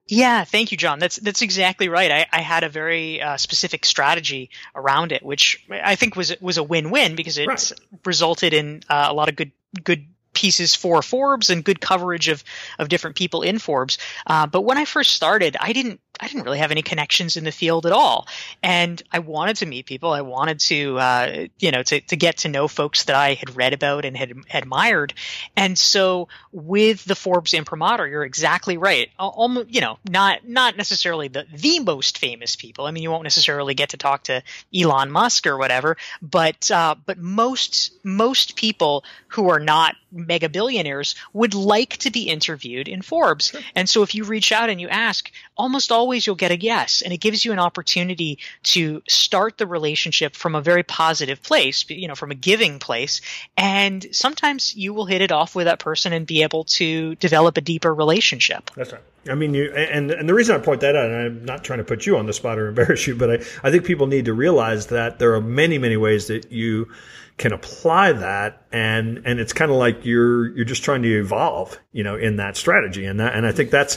Yeah, 0.08 0.44
thank 0.44 0.72
you, 0.72 0.78
John. 0.78 0.98
That's 0.98 1.16
that's 1.16 1.42
exactly 1.42 1.90
right. 1.90 2.10
I, 2.10 2.26
I 2.32 2.40
had 2.40 2.64
a 2.64 2.70
very 2.70 3.20
uh, 3.20 3.36
specific 3.36 3.84
strategy 3.84 4.48
around 4.74 5.12
it, 5.12 5.22
which 5.22 5.66
I 5.70 5.96
think 5.96 6.16
was 6.16 6.34
was 6.40 6.56
a 6.56 6.62
win 6.62 6.90
win 6.90 7.14
because 7.14 7.36
it 7.36 7.46
right. 7.46 7.72
resulted 8.06 8.54
in 8.54 8.82
uh, 8.88 9.08
a 9.10 9.12
lot 9.12 9.28
of 9.28 9.36
good 9.36 9.52
good 9.84 10.06
pieces 10.38 10.76
for 10.76 11.02
Forbes 11.02 11.50
and 11.50 11.64
good 11.64 11.80
coverage 11.80 12.28
of 12.28 12.44
of 12.78 12.88
different 12.88 13.16
people 13.16 13.42
in 13.42 13.58
Forbes. 13.58 13.98
Uh, 14.24 14.46
but 14.46 14.62
when 14.62 14.78
I 14.78 14.84
first 14.84 15.12
started, 15.12 15.56
I 15.58 15.72
didn't 15.72 16.00
I 16.20 16.28
didn't 16.28 16.44
really 16.44 16.58
have 16.58 16.70
any 16.70 16.82
connections 16.82 17.36
in 17.36 17.44
the 17.44 17.52
field 17.52 17.86
at 17.86 17.92
all, 17.92 18.26
and 18.62 19.02
I 19.12 19.20
wanted 19.20 19.56
to 19.56 19.66
meet 19.66 19.86
people. 19.86 20.12
I 20.12 20.22
wanted 20.22 20.60
to 20.60 20.98
uh, 20.98 21.46
you 21.58 21.70
know 21.70 21.82
to 21.82 22.00
to 22.00 22.16
get 22.16 22.38
to 22.38 22.48
know 22.48 22.68
folks 22.68 23.04
that 23.04 23.16
I 23.16 23.34
had 23.34 23.56
read 23.56 23.72
about 23.72 24.04
and 24.04 24.16
had 24.16 24.32
admired. 24.52 25.14
And 25.56 25.78
so 25.78 26.28
with 26.52 27.04
the 27.04 27.14
Forbes 27.14 27.54
imprimatur, 27.54 28.06
you're 28.06 28.24
exactly 28.24 28.76
right. 28.76 29.10
Almost 29.18 29.74
you 29.74 29.80
know 29.80 29.98
not 30.08 30.46
not 30.46 30.76
necessarily 30.76 31.28
the 31.28 31.46
the 31.52 31.80
most 31.80 32.18
famous 32.18 32.56
people. 32.56 32.86
I 32.86 32.90
mean, 32.90 33.02
you 33.02 33.10
won't 33.10 33.24
necessarily 33.24 33.74
get 33.74 33.90
to 33.90 33.96
talk 33.96 34.24
to 34.24 34.42
Elon 34.74 35.10
Musk 35.10 35.46
or 35.46 35.56
whatever, 35.56 35.96
but 36.22 36.70
uh, 36.70 36.94
but 37.06 37.18
most 37.18 37.92
most 38.04 38.56
people 38.56 39.04
who 39.28 39.50
are 39.50 39.60
not 39.60 39.94
mega 40.10 40.48
billionaires 40.48 41.14
would 41.32 41.54
like 41.54 41.96
to 41.98 42.10
be 42.10 42.28
interviewed 42.28 42.88
in 42.88 43.02
Forbes. 43.02 43.48
Sure. 43.48 43.60
And 43.74 43.88
so 43.88 44.02
if 44.02 44.14
you 44.14 44.24
reach 44.24 44.52
out 44.52 44.70
and 44.70 44.80
you 44.80 44.88
ask, 44.88 45.30
almost 45.58 45.92
always 45.92 46.26
you'll 46.26 46.36
get 46.36 46.52
a 46.52 46.58
yes. 46.58 47.02
And 47.02 47.12
it 47.12 47.18
gives 47.18 47.44
you 47.44 47.52
an 47.52 47.58
opportunity 47.58 48.38
to 48.64 49.02
start 49.08 49.58
the 49.58 49.66
relationship 49.66 50.36
from 50.36 50.54
a 50.54 50.62
very 50.62 50.84
positive 50.84 51.42
place, 51.42 51.84
you 51.90 52.08
know, 52.08 52.14
from 52.14 52.30
a 52.30 52.34
giving 52.34 52.78
place. 52.78 53.20
And 53.56 54.06
sometimes 54.12 54.74
you 54.74 54.94
will 54.94 55.06
hit 55.06 55.20
it 55.20 55.32
off 55.32 55.54
with 55.54 55.66
that 55.66 55.80
person 55.80 56.12
and 56.12 56.26
be 56.26 56.42
able 56.42 56.64
to 56.64 57.16
develop 57.16 57.56
a 57.56 57.60
deeper 57.60 57.92
relationship. 57.92 58.70
That's 58.76 58.92
right. 58.92 59.02
I 59.28 59.34
mean, 59.34 59.52
you 59.52 59.70
and 59.72 60.10
and 60.10 60.28
the 60.28 60.32
reason 60.32 60.54
I 60.54 60.58
point 60.58 60.80
that 60.80 60.96
out, 60.96 61.06
and 61.06 61.14
I'm 61.14 61.44
not 61.44 61.64
trying 61.64 61.80
to 61.80 61.84
put 61.84 62.06
you 62.06 62.16
on 62.16 62.26
the 62.26 62.32
spot 62.32 62.58
or 62.58 62.68
embarrass 62.68 63.06
you, 63.06 63.14
but 63.14 63.30
I, 63.30 63.34
I 63.62 63.70
think 63.70 63.84
people 63.84 64.06
need 64.06 64.26
to 64.26 64.32
realize 64.32 64.86
that 64.86 65.18
there 65.18 65.34
are 65.34 65.40
many, 65.40 65.76
many 65.76 65.96
ways 65.96 66.28
that 66.28 66.50
you 66.50 66.88
can 67.36 67.52
apply 67.52 68.12
that 68.12 68.62
and 68.72 69.22
and 69.24 69.38
it's 69.38 69.52
kind 69.52 69.70
of 69.70 69.76
like 69.76 70.04
you're 70.04 70.48
you're 70.56 70.64
just 70.64 70.82
trying 70.82 71.02
to 71.02 71.20
evolve 71.20 71.78
you 71.92 72.02
know 72.02 72.16
in 72.16 72.36
that 72.36 72.56
strategy 72.56 73.04
and 73.04 73.20
that 73.20 73.32
and 73.34 73.46
I 73.46 73.52
think 73.52 73.70
that's 73.70 73.96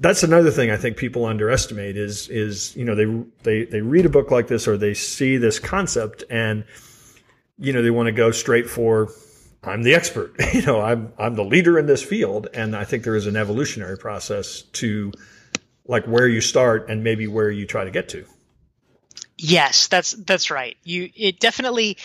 that's 0.00 0.22
another 0.22 0.50
thing 0.50 0.70
I 0.70 0.76
think 0.76 0.96
people 0.96 1.24
underestimate 1.26 1.96
is 1.96 2.28
is 2.28 2.76
you 2.76 2.84
know 2.84 2.94
they 2.94 3.06
they 3.42 3.64
they 3.64 3.80
read 3.80 4.06
a 4.06 4.08
book 4.08 4.30
like 4.30 4.46
this 4.48 4.68
or 4.68 4.76
they 4.76 4.94
see 4.94 5.36
this 5.36 5.58
concept 5.58 6.24
and 6.30 6.64
you 7.58 7.72
know 7.72 7.82
they 7.82 7.90
want 7.90 8.06
to 8.06 8.12
go 8.12 8.30
straight 8.30 8.68
for 8.68 9.10
I'm 9.62 9.82
the 9.82 9.94
expert. 9.94 10.34
You 10.54 10.62
know 10.62 10.80
I'm 10.80 11.12
I'm 11.18 11.34
the 11.34 11.44
leader 11.44 11.78
in 11.78 11.86
this 11.86 12.02
field. 12.02 12.48
And 12.54 12.74
I 12.74 12.84
think 12.84 13.04
there 13.04 13.16
is 13.16 13.26
an 13.26 13.36
evolutionary 13.36 13.98
process 13.98 14.62
to 14.62 15.12
like 15.86 16.06
where 16.06 16.28
you 16.28 16.40
start 16.40 16.88
and 16.88 17.02
maybe 17.02 17.26
where 17.26 17.50
you 17.50 17.66
try 17.66 17.84
to 17.84 17.90
get 17.90 18.08
to. 18.10 18.24
Yes, 19.36 19.88
that's 19.88 20.12
that's 20.12 20.50
right. 20.50 20.76
You 20.84 21.10
it 21.14 21.38
definitely 21.38 21.96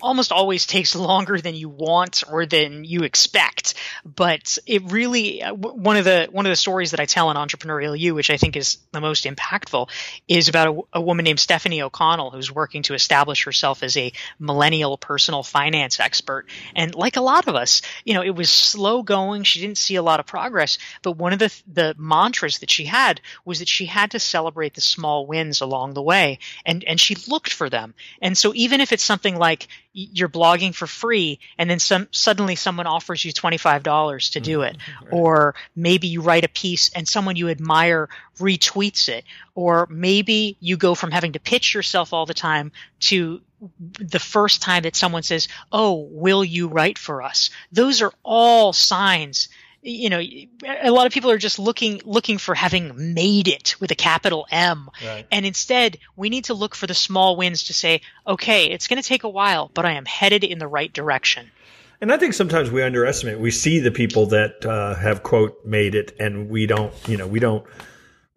almost 0.00 0.32
always 0.32 0.66
takes 0.66 0.94
longer 0.94 1.40
than 1.40 1.54
you 1.54 1.68
want 1.68 2.24
or 2.30 2.46
than 2.46 2.84
you 2.84 3.02
expect. 3.02 3.74
But 4.04 4.58
it 4.66 4.90
really 4.90 5.42
uh, 5.42 5.54
one 5.54 5.96
of 5.96 6.04
the 6.04 6.28
one 6.30 6.46
of 6.46 6.50
the 6.50 6.56
stories 6.56 6.92
that 6.92 7.00
I 7.00 7.06
tell 7.06 7.30
in 7.30 7.36
Entrepreneurial 7.36 7.98
You, 7.98 8.14
which 8.14 8.30
I 8.30 8.36
think 8.36 8.56
is 8.56 8.78
the 8.92 9.00
most 9.00 9.24
impactful, 9.24 9.88
is 10.26 10.48
about 10.48 10.68
a, 10.68 10.98
a 10.98 11.00
woman 11.00 11.24
named 11.24 11.40
Stephanie 11.40 11.82
O'Connell 11.82 12.30
who's 12.30 12.52
working 12.52 12.82
to 12.84 12.94
establish 12.94 13.44
herself 13.44 13.82
as 13.82 13.96
a 13.96 14.12
millennial 14.38 14.96
personal 14.96 15.42
finance 15.42 16.00
expert. 16.00 16.46
And 16.74 16.94
like 16.94 17.16
a 17.16 17.20
lot 17.20 17.48
of 17.48 17.54
us, 17.54 17.82
you 18.04 18.14
know, 18.14 18.22
it 18.22 18.34
was 18.34 18.50
slow 18.50 19.02
going. 19.02 19.42
She 19.42 19.60
didn't 19.60 19.78
see 19.78 19.96
a 19.96 20.02
lot 20.02 20.20
of 20.20 20.26
progress. 20.26 20.78
But 21.02 21.12
one 21.12 21.32
of 21.32 21.38
the 21.38 21.62
the 21.66 21.94
mantras 21.98 22.60
that 22.60 22.70
she 22.70 22.84
had 22.84 23.20
was 23.44 23.60
that 23.60 23.68
she 23.68 23.86
had 23.86 24.12
to 24.12 24.18
celebrate 24.18 24.74
the 24.74 24.80
small 24.80 25.26
wins 25.26 25.60
along 25.60 25.94
the 25.94 26.02
way, 26.02 26.38
and 26.64 26.84
and 26.84 27.00
she 27.00 27.16
looked 27.26 27.52
for 27.52 27.68
them. 27.68 27.94
And 28.20 28.36
so 28.36 28.52
even 28.54 28.80
if 28.80 28.92
it's 28.92 29.02
something 29.02 29.36
like 29.36 29.68
you're 29.92 30.28
blogging 30.28 30.74
for 30.74 30.86
free 30.86 31.40
and 31.56 31.68
then 31.68 31.78
some 31.78 32.08
suddenly 32.10 32.54
someone 32.54 32.86
offers 32.86 33.24
you 33.24 33.32
$25 33.32 34.32
to 34.32 34.40
do 34.40 34.62
it 34.62 34.76
mm-hmm. 34.76 35.04
right. 35.04 35.12
or 35.12 35.54
maybe 35.74 36.06
you 36.08 36.20
write 36.20 36.44
a 36.44 36.48
piece 36.48 36.90
and 36.94 37.08
someone 37.08 37.36
you 37.36 37.48
admire 37.48 38.08
retweets 38.38 39.08
it 39.08 39.24
or 39.54 39.86
maybe 39.90 40.56
you 40.60 40.76
go 40.76 40.94
from 40.94 41.10
having 41.10 41.32
to 41.32 41.40
pitch 41.40 41.74
yourself 41.74 42.12
all 42.12 42.26
the 42.26 42.34
time 42.34 42.70
to 43.00 43.40
the 43.98 44.20
first 44.20 44.62
time 44.62 44.84
that 44.84 44.94
someone 44.94 45.22
says 45.22 45.48
oh 45.72 46.06
will 46.10 46.44
you 46.44 46.68
write 46.68 46.98
for 46.98 47.22
us 47.22 47.50
those 47.72 48.02
are 48.02 48.12
all 48.22 48.72
signs 48.72 49.48
you 49.88 50.10
know 50.10 50.20
a 50.20 50.90
lot 50.90 51.06
of 51.06 51.12
people 51.12 51.30
are 51.30 51.38
just 51.38 51.58
looking 51.58 52.00
looking 52.04 52.38
for 52.38 52.54
having 52.54 53.14
made 53.14 53.48
it 53.48 53.74
with 53.80 53.90
a 53.90 53.94
capital 53.94 54.46
M. 54.50 54.90
Right. 55.04 55.26
and 55.30 55.46
instead 55.46 55.98
we 56.16 56.28
need 56.28 56.44
to 56.44 56.54
look 56.54 56.74
for 56.74 56.86
the 56.86 56.94
small 56.94 57.36
wins 57.36 57.64
to 57.64 57.74
say 57.74 58.02
okay 58.26 58.66
it's 58.66 58.86
going 58.86 59.00
to 59.00 59.08
take 59.08 59.24
a 59.24 59.28
while 59.28 59.70
but 59.72 59.84
I 59.84 59.92
am 59.92 60.04
headed 60.04 60.44
in 60.44 60.58
the 60.58 60.68
right 60.68 60.92
direction. 60.92 61.50
And 62.00 62.12
I 62.12 62.16
think 62.16 62.34
sometimes 62.34 62.70
we 62.70 62.82
underestimate. 62.82 63.40
We 63.40 63.50
see 63.50 63.80
the 63.80 63.90
people 63.90 64.26
that 64.26 64.64
uh, 64.64 64.94
have 64.94 65.24
quote 65.24 65.64
made 65.64 65.96
it 65.96 66.14
and 66.20 66.48
we 66.48 66.66
don't 66.66 66.92
you 67.08 67.16
know 67.16 67.26
we 67.26 67.40
don't 67.40 67.66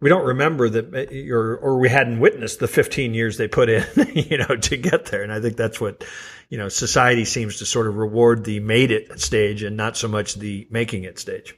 we 0.00 0.08
don't 0.08 0.24
remember 0.24 0.68
that 0.68 1.12
or 1.30 1.56
or 1.58 1.78
we 1.78 1.88
hadn't 1.88 2.18
witnessed 2.18 2.58
the 2.58 2.66
15 2.66 3.14
years 3.14 3.36
they 3.36 3.46
put 3.46 3.68
in 3.68 3.84
you 4.14 4.38
know 4.38 4.56
to 4.56 4.76
get 4.76 5.06
there. 5.06 5.22
And 5.22 5.32
I 5.32 5.40
think 5.40 5.56
that's 5.56 5.80
what 5.80 6.04
you 6.52 6.58
know, 6.58 6.68
society 6.68 7.24
seems 7.24 7.60
to 7.60 7.64
sort 7.64 7.86
of 7.86 7.96
reward 7.96 8.44
the 8.44 8.60
made 8.60 8.90
it 8.90 9.18
stage 9.22 9.62
and 9.62 9.74
not 9.74 9.96
so 9.96 10.06
much 10.06 10.34
the 10.34 10.66
making 10.68 11.04
it 11.04 11.18
stage. 11.18 11.56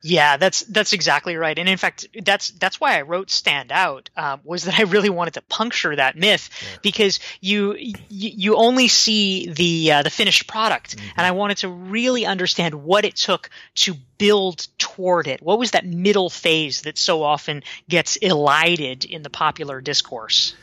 Yeah, 0.00 0.38
that's 0.38 0.62
that's 0.62 0.94
exactly 0.94 1.36
right, 1.36 1.58
and 1.58 1.68
in 1.68 1.76
fact, 1.76 2.06
that's 2.24 2.48
that's 2.52 2.80
why 2.80 2.98
I 2.98 3.02
wrote 3.02 3.28
"Stand 3.28 3.70
Out" 3.70 4.08
um, 4.16 4.40
was 4.44 4.64
that 4.64 4.78
I 4.78 4.84
really 4.84 5.10
wanted 5.10 5.34
to 5.34 5.42
puncture 5.42 5.94
that 5.94 6.16
myth 6.16 6.48
yeah. 6.62 6.78
because 6.80 7.20
you, 7.42 7.74
you, 7.74 7.94
you 8.08 8.56
only 8.56 8.88
see 8.88 9.50
the 9.50 9.92
uh, 9.92 10.02
the 10.02 10.08
finished 10.08 10.46
product, 10.46 10.96
mm-hmm. 10.96 11.08
and 11.18 11.26
I 11.26 11.32
wanted 11.32 11.58
to 11.58 11.68
really 11.68 12.24
understand 12.24 12.76
what 12.76 13.04
it 13.04 13.16
took 13.16 13.50
to 13.74 13.94
build 14.16 14.68
toward 14.78 15.26
it. 15.26 15.42
What 15.42 15.58
was 15.58 15.72
that 15.72 15.84
middle 15.84 16.30
phase 16.30 16.82
that 16.82 16.96
so 16.96 17.22
often 17.22 17.62
gets 17.90 18.16
elided 18.16 19.04
in 19.04 19.22
the 19.22 19.30
popular 19.30 19.82
discourse? 19.82 20.54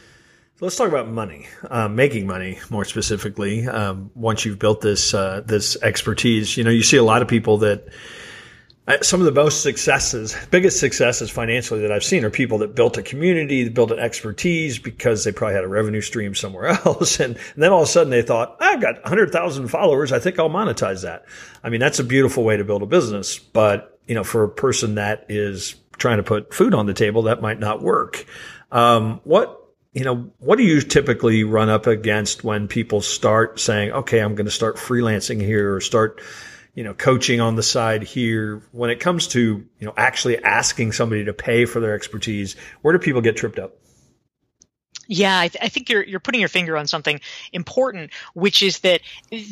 So 0.58 0.66
let's 0.66 0.78
talk 0.78 0.88
about 0.88 1.10
money, 1.10 1.48
uh, 1.70 1.90
making 1.90 2.28
money 2.28 2.60
more 2.70 2.86
specifically. 2.86 3.68
Um, 3.68 4.10
once 4.16 4.46
you've 4.46 4.58
built 4.58 4.80
this 4.80 5.14
uh, 5.14 5.42
this 5.46 5.76
expertise, 5.82 6.56
you 6.56 6.64
know 6.64 6.70
you 6.70 6.82
see 6.82 6.96
a 6.96 7.04
lot 7.04 7.22
of 7.22 7.28
people 7.28 7.58
that 7.58 7.90
uh, 8.88 9.02
some 9.02 9.20
of 9.20 9.26
the 9.26 9.34
most 9.34 9.64
successes, 9.64 10.34
biggest 10.52 10.80
successes 10.80 11.30
financially 11.30 11.82
that 11.82 11.92
I've 11.92 12.06
seen 12.06 12.24
are 12.24 12.30
people 12.30 12.60
that 12.60 12.74
built 12.74 12.98
a 12.98 13.04
community, 13.04 13.68
built 13.68 13.92
an 13.92 14.00
expertise 14.00 14.80
because 14.80 15.26
they 15.26 15.34
probably 15.34 15.56
had 15.56 15.66
a 15.66 15.68
revenue 15.68 16.00
stream 16.00 16.34
somewhere 16.34 16.68
else, 16.86 17.20
and, 17.20 17.36
and 17.36 17.64
then 17.64 17.74
all 17.74 17.82
of 17.82 17.90
a 17.90 17.92
sudden 17.92 18.10
they 18.10 18.22
thought, 18.22 18.56
I've 18.62 18.80
got 18.80 19.04
100,000 19.04 19.68
followers, 19.68 20.14
I 20.14 20.20
think 20.20 20.40
I'll 20.40 20.50
monetize 20.50 21.02
that. 21.02 21.26
I 21.66 21.70
mean, 21.70 21.82
that's 21.82 22.00
a 22.00 22.04
beautiful 22.04 22.46
way 22.46 22.56
to 22.56 22.64
build 22.64 22.82
a 22.82 22.86
business, 22.86 23.40
but 23.40 24.00
you 24.08 24.16
know, 24.16 24.24
for 24.24 24.46
a 24.46 24.50
person 24.50 24.96
that 24.96 25.26
is 25.28 25.76
trying 25.98 26.18
to 26.18 26.24
put 26.24 26.54
food 26.54 26.74
on 26.74 26.86
the 26.86 26.94
table, 26.94 27.24
that 27.24 27.42
might 27.42 27.60
not 27.60 27.82
work. 27.82 28.26
Um, 28.72 29.20
what 29.26 29.65
you 29.96 30.04
know, 30.04 30.30
what 30.40 30.58
do 30.58 30.64
you 30.64 30.82
typically 30.82 31.44
run 31.44 31.70
up 31.70 31.88
against 31.88 32.44
when 32.44 32.68
people 32.68 33.02
start 33.02 33.60
saying, 33.60 33.92
"Okay, 33.92 34.20
I'm 34.20 34.36
going 34.36 34.46
to 34.46 34.52
start 34.52 34.76
freelancing 34.76 35.42
here," 35.42 35.74
or 35.74 35.82
start 35.82 36.22
you 36.76 36.84
know, 36.84 36.94
coaching 36.94 37.40
on 37.40 37.56
the 37.56 37.64
side 37.64 38.04
here. 38.04 38.62
When 38.72 38.90
it 38.90 39.00
comes 39.00 39.30
to, 39.30 39.40
you 39.80 39.88
know, 39.88 39.94
actually 39.96 40.44
asking 40.44 40.92
somebody 40.92 41.24
to 41.26 41.34
pay 41.34 41.66
for 41.66 41.80
their 41.80 41.96
expertise, 41.96 42.56
where 42.82 42.92
do 42.92 43.00
people 43.00 43.22
get 43.22 43.38
tripped 43.38 43.60
up? 43.60 43.78
Yeah, 45.08 45.40
I, 45.40 45.48
th- 45.48 45.64
I, 45.64 45.70
think 45.70 45.90
you're 45.90 46.04
you're 46.04 46.20
putting 46.20 46.40
your 46.40 46.50
finger 46.50 46.78
on 46.78 46.88
something 46.88 47.20
important, 47.54 48.12
which 48.34 48.64
is 48.64 48.80
that 48.80 49.02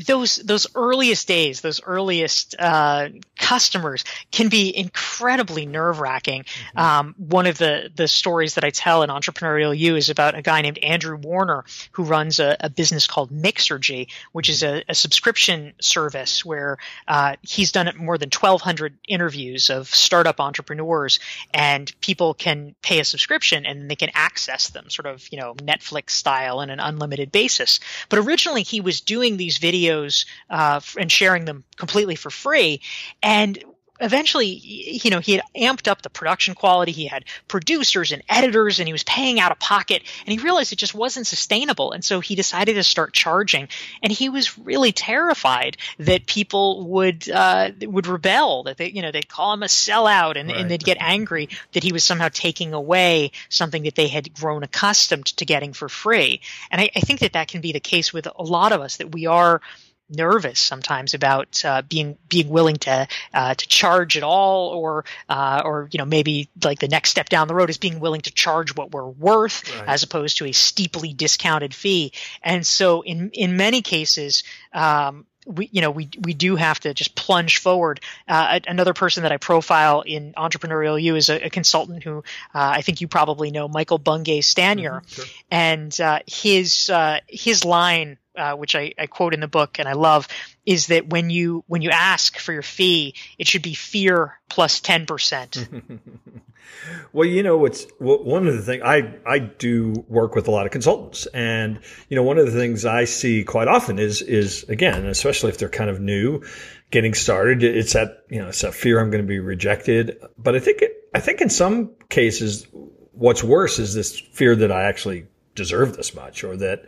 those 0.07 0.37
those 0.37 0.67
earliest 0.75 1.27
days, 1.27 1.61
those 1.61 1.81
earliest 1.83 2.55
uh, 2.57 3.09
customers 3.37 4.03
can 4.31 4.49
be 4.49 4.75
incredibly 4.75 5.65
nerve 5.65 5.99
wracking. 5.99 6.43
Mm-hmm. 6.43 6.79
Um, 6.79 7.15
one 7.17 7.45
of 7.45 7.57
the 7.57 7.91
the 7.95 8.07
stories 8.07 8.55
that 8.55 8.63
I 8.63 8.71
tell 8.71 9.03
in 9.03 9.09
Entrepreneurial 9.09 9.77
You 9.77 9.95
is 9.95 10.09
about 10.09 10.35
a 10.35 10.41
guy 10.41 10.61
named 10.61 10.79
Andrew 10.79 11.17
Warner 11.17 11.65
who 11.91 12.03
runs 12.03 12.39
a, 12.39 12.57
a 12.59 12.69
business 12.69 13.05
called 13.05 13.31
Mixergy, 13.31 14.07
which 14.31 14.49
is 14.49 14.63
a, 14.63 14.83
a 14.89 14.95
subscription 14.95 15.73
service 15.81 16.43
where 16.43 16.77
uh, 17.07 17.35
he's 17.41 17.71
done 17.71 17.91
more 17.97 18.17
than 18.17 18.29
1,200 18.29 18.97
interviews 19.07 19.69
of 19.69 19.87
startup 19.87 20.39
entrepreneurs, 20.39 21.19
and 21.53 21.93
people 22.01 22.33
can 22.33 22.75
pay 22.81 22.99
a 22.99 23.05
subscription 23.05 23.65
and 23.65 23.89
they 23.89 23.95
can 23.95 24.09
access 24.15 24.69
them, 24.69 24.89
sort 24.89 25.05
of 25.05 25.27
you 25.31 25.37
know 25.37 25.42
know, 25.43 25.53
Netflix 25.55 26.11
style 26.11 26.59
on 26.59 26.69
an 26.69 26.79
unlimited 26.79 27.31
basis. 27.31 27.79
But 28.09 28.19
originally 28.19 28.63
he 28.63 28.81
was 28.81 29.01
doing 29.01 29.37
these 29.37 29.59
videos 29.59 30.25
uh, 30.49 30.81
and 30.97 31.11
sharing 31.11 31.45
them 31.45 31.63
completely 31.75 32.15
for 32.15 32.29
free. 32.29 32.81
And 33.21 33.63
eventually, 34.03 34.47
you 34.47 35.09
know, 35.09 35.19
he 35.19 35.33
had 35.33 35.43
amped 35.55 35.87
up 35.87 36.01
the 36.01 36.09
production 36.09 36.53
quality. 36.53 36.91
He 36.91 37.07
had 37.07 37.25
producers 37.47 38.11
and 38.11 38.21
editors, 38.29 38.79
and 38.79 38.87
he 38.87 38.93
was 38.93 39.03
paying 39.03 39.39
out 39.39 39.51
of 39.51 39.59
pocket. 39.59 40.03
And 40.25 40.37
he 40.37 40.43
realized 40.43 40.73
it 40.73 40.75
just 40.75 40.93
wasn't 40.93 41.25
sustainable. 41.25 41.91
And 41.93 42.03
so 42.03 42.19
he 42.19 42.35
decided 42.35 42.75
to 42.75 42.83
start 42.83 43.13
charging. 43.13 43.69
And 44.01 44.11
he 44.11 44.29
was 44.29 44.59
really 44.59 44.91
terrified 44.91 45.77
that 45.99 46.27
people 46.27 46.85
would 46.87 47.29
uh, 47.29 47.71
would 47.81 48.07
rebel, 48.07 48.63
that 48.63 48.77
they, 48.77 48.89
you 48.89 49.01
know, 49.01 49.11
they'd 49.11 49.29
call 49.29 49.53
him 49.53 49.63
a 49.63 49.67
sellout, 49.67 50.35
and, 50.35 50.49
right. 50.49 50.57
and 50.57 50.69
they'd 50.69 50.83
get 50.83 50.97
angry 50.99 51.49
that 51.71 51.83
he 51.83 51.93
was 51.93 52.03
somehow 52.03 52.29
taking 52.31 52.73
away 52.73 53.31
something 53.49 53.83
that 53.83 53.95
they 53.95 54.07
had 54.07 54.33
grown 54.33 54.63
accustomed 54.63 55.25
to 55.25 55.45
getting 55.45 55.73
for 55.73 55.89
free. 55.89 56.41
And 56.69 56.81
I, 56.81 56.89
I 56.95 56.99
think 56.99 57.21
that 57.21 57.33
that 57.33 57.47
can 57.47 57.61
be 57.61 57.71
the 57.71 57.79
case 57.79 58.11
with 58.11 58.27
a 58.27 58.43
lot 58.43 58.71
of 58.71 58.81
us 58.81 58.97
that 58.97 59.11
we 59.11 59.25
are 59.27 59.61
nervous 60.09 60.59
sometimes 60.59 61.13
about 61.13 61.63
uh, 61.65 61.81
being 61.81 62.17
being 62.29 62.49
willing 62.49 62.75
to 62.75 63.07
uh, 63.33 63.53
to 63.53 63.67
charge 63.67 64.17
at 64.17 64.23
all, 64.23 64.69
or 64.69 65.05
uh, 65.29 65.61
or 65.63 65.89
you 65.91 65.97
know 65.97 66.05
maybe 66.05 66.49
like 66.63 66.79
the 66.79 66.87
next 66.87 67.09
step 67.09 67.29
down 67.29 67.47
the 67.47 67.55
road 67.55 67.69
is 67.69 67.77
being 67.77 67.99
willing 67.99 68.21
to 68.21 68.31
charge 68.31 68.75
what 68.75 68.91
we're 68.91 69.07
worth 69.07 69.75
right. 69.75 69.87
as 69.87 70.03
opposed 70.03 70.37
to 70.37 70.45
a 70.45 70.51
steeply 70.51 71.13
discounted 71.13 71.73
fee. 71.73 72.11
And 72.41 72.65
so 72.65 73.01
in 73.01 73.29
in 73.31 73.57
many 73.57 73.81
cases. 73.81 74.43
Um, 74.73 75.25
we 75.45 75.69
you 75.71 75.81
know 75.81 75.91
we 75.91 76.09
we 76.21 76.33
do 76.33 76.55
have 76.55 76.79
to 76.81 76.93
just 76.93 77.15
plunge 77.15 77.57
forward. 77.57 77.99
Uh, 78.27 78.59
another 78.67 78.93
person 78.93 79.23
that 79.23 79.31
I 79.31 79.37
profile 79.37 80.01
in 80.01 80.33
Entrepreneurial 80.33 81.01
You 81.01 81.15
is 81.15 81.29
a, 81.29 81.47
a 81.47 81.49
consultant 81.49 82.03
who 82.03 82.19
uh, 82.19 82.21
I 82.53 82.81
think 82.81 83.01
you 83.01 83.07
probably 83.07 83.51
know, 83.51 83.67
Michael 83.67 83.97
Bungay 83.97 84.39
Stanier, 84.39 85.01
mm-hmm, 85.01 85.21
sure. 85.21 85.25
and 85.51 85.99
uh, 85.99 86.19
his 86.27 86.89
uh, 86.89 87.19
his 87.27 87.65
line 87.65 88.17
uh, 88.35 88.53
which 88.55 88.75
I, 88.75 88.93
I, 88.97 89.07
quote 89.07 89.33
in 89.33 89.39
the 89.39 89.47
book 89.47 89.79
and 89.79 89.87
I 89.87 89.93
love, 89.93 90.27
is 90.65 90.87
that 90.87 91.09
when 91.09 91.29
you 91.29 91.63
when 91.67 91.81
you 91.81 91.89
ask 91.89 92.37
for 92.37 92.53
your 92.53 92.61
fee, 92.61 93.15
it 93.37 93.47
should 93.47 93.61
be 93.61 93.73
fear 93.73 94.39
plus 94.49 94.79
ten 94.79 95.05
percent. 95.05 95.67
well, 97.13 97.27
you 97.27 97.43
know 97.43 97.57
what's 97.57 97.85
one 97.99 98.47
of 98.47 98.55
the 98.55 98.61
things 98.61 98.83
I 98.83 99.15
I 99.25 99.39
do 99.39 100.05
work 100.07 100.35
with 100.35 100.47
a 100.47 100.51
lot 100.51 100.65
of 100.65 100.71
consultants, 100.71 101.25
and 101.27 101.79
you 102.09 102.15
know 102.15 102.23
one 102.23 102.37
of 102.37 102.45
the 102.45 102.57
things 102.57 102.85
I 102.85 103.05
see 103.05 103.43
quite 103.43 103.67
often 103.67 103.99
is 103.99 104.21
is 104.21 104.63
again, 104.69 105.05
especially 105.05 105.49
if 105.49 105.57
they're 105.57 105.69
kind 105.69 105.89
of 105.89 105.99
new, 105.99 106.43
getting 106.91 107.13
started, 107.13 107.63
it's 107.63 107.93
that 107.93 108.23
you 108.29 108.39
know 108.39 108.49
it's 108.49 108.61
that 108.61 108.73
fear 108.73 108.99
I'm 108.99 109.09
going 109.09 109.23
to 109.23 109.27
be 109.27 109.39
rejected. 109.39 110.17
But 110.37 110.55
I 110.55 110.59
think 110.59 110.81
it, 110.81 110.91
I 111.13 111.19
think 111.19 111.41
in 111.41 111.49
some 111.49 111.91
cases, 112.09 112.67
what's 113.11 113.43
worse 113.43 113.79
is 113.79 113.93
this 113.93 114.19
fear 114.19 114.55
that 114.55 114.71
I 114.71 114.83
actually 114.83 115.27
deserve 115.55 115.95
this 115.95 116.15
much, 116.15 116.43
or 116.43 116.57
that 116.57 116.85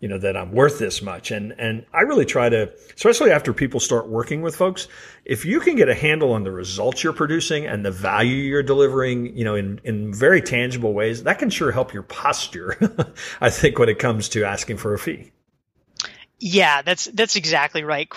you 0.00 0.08
know, 0.08 0.18
that 0.18 0.36
I'm 0.36 0.52
worth 0.52 0.78
this 0.78 1.02
much. 1.02 1.30
And, 1.30 1.54
and 1.58 1.84
I 1.92 2.02
really 2.02 2.24
try 2.24 2.48
to, 2.48 2.72
especially 2.94 3.32
after 3.32 3.52
people 3.52 3.80
start 3.80 4.08
working 4.08 4.42
with 4.42 4.54
folks, 4.54 4.86
if 5.24 5.44
you 5.44 5.60
can 5.60 5.74
get 5.76 5.88
a 5.88 5.94
handle 5.94 6.32
on 6.32 6.44
the 6.44 6.52
results 6.52 7.02
you're 7.02 7.12
producing 7.12 7.66
and 7.66 7.84
the 7.84 7.90
value 7.90 8.36
you're 8.36 8.62
delivering, 8.62 9.36
you 9.36 9.44
know, 9.44 9.56
in, 9.56 9.80
in 9.84 10.14
very 10.14 10.40
tangible 10.40 10.92
ways, 10.92 11.24
that 11.24 11.38
can 11.38 11.50
sure 11.50 11.72
help 11.72 11.92
your 11.92 12.04
posture. 12.04 12.76
I 13.40 13.50
think 13.50 13.78
when 13.78 13.88
it 13.88 13.98
comes 13.98 14.28
to 14.30 14.44
asking 14.44 14.76
for 14.76 14.94
a 14.94 14.98
fee. 14.98 15.32
Yeah, 16.40 16.82
that's 16.82 17.06
that's 17.06 17.34
exactly 17.34 17.82
right. 17.82 18.08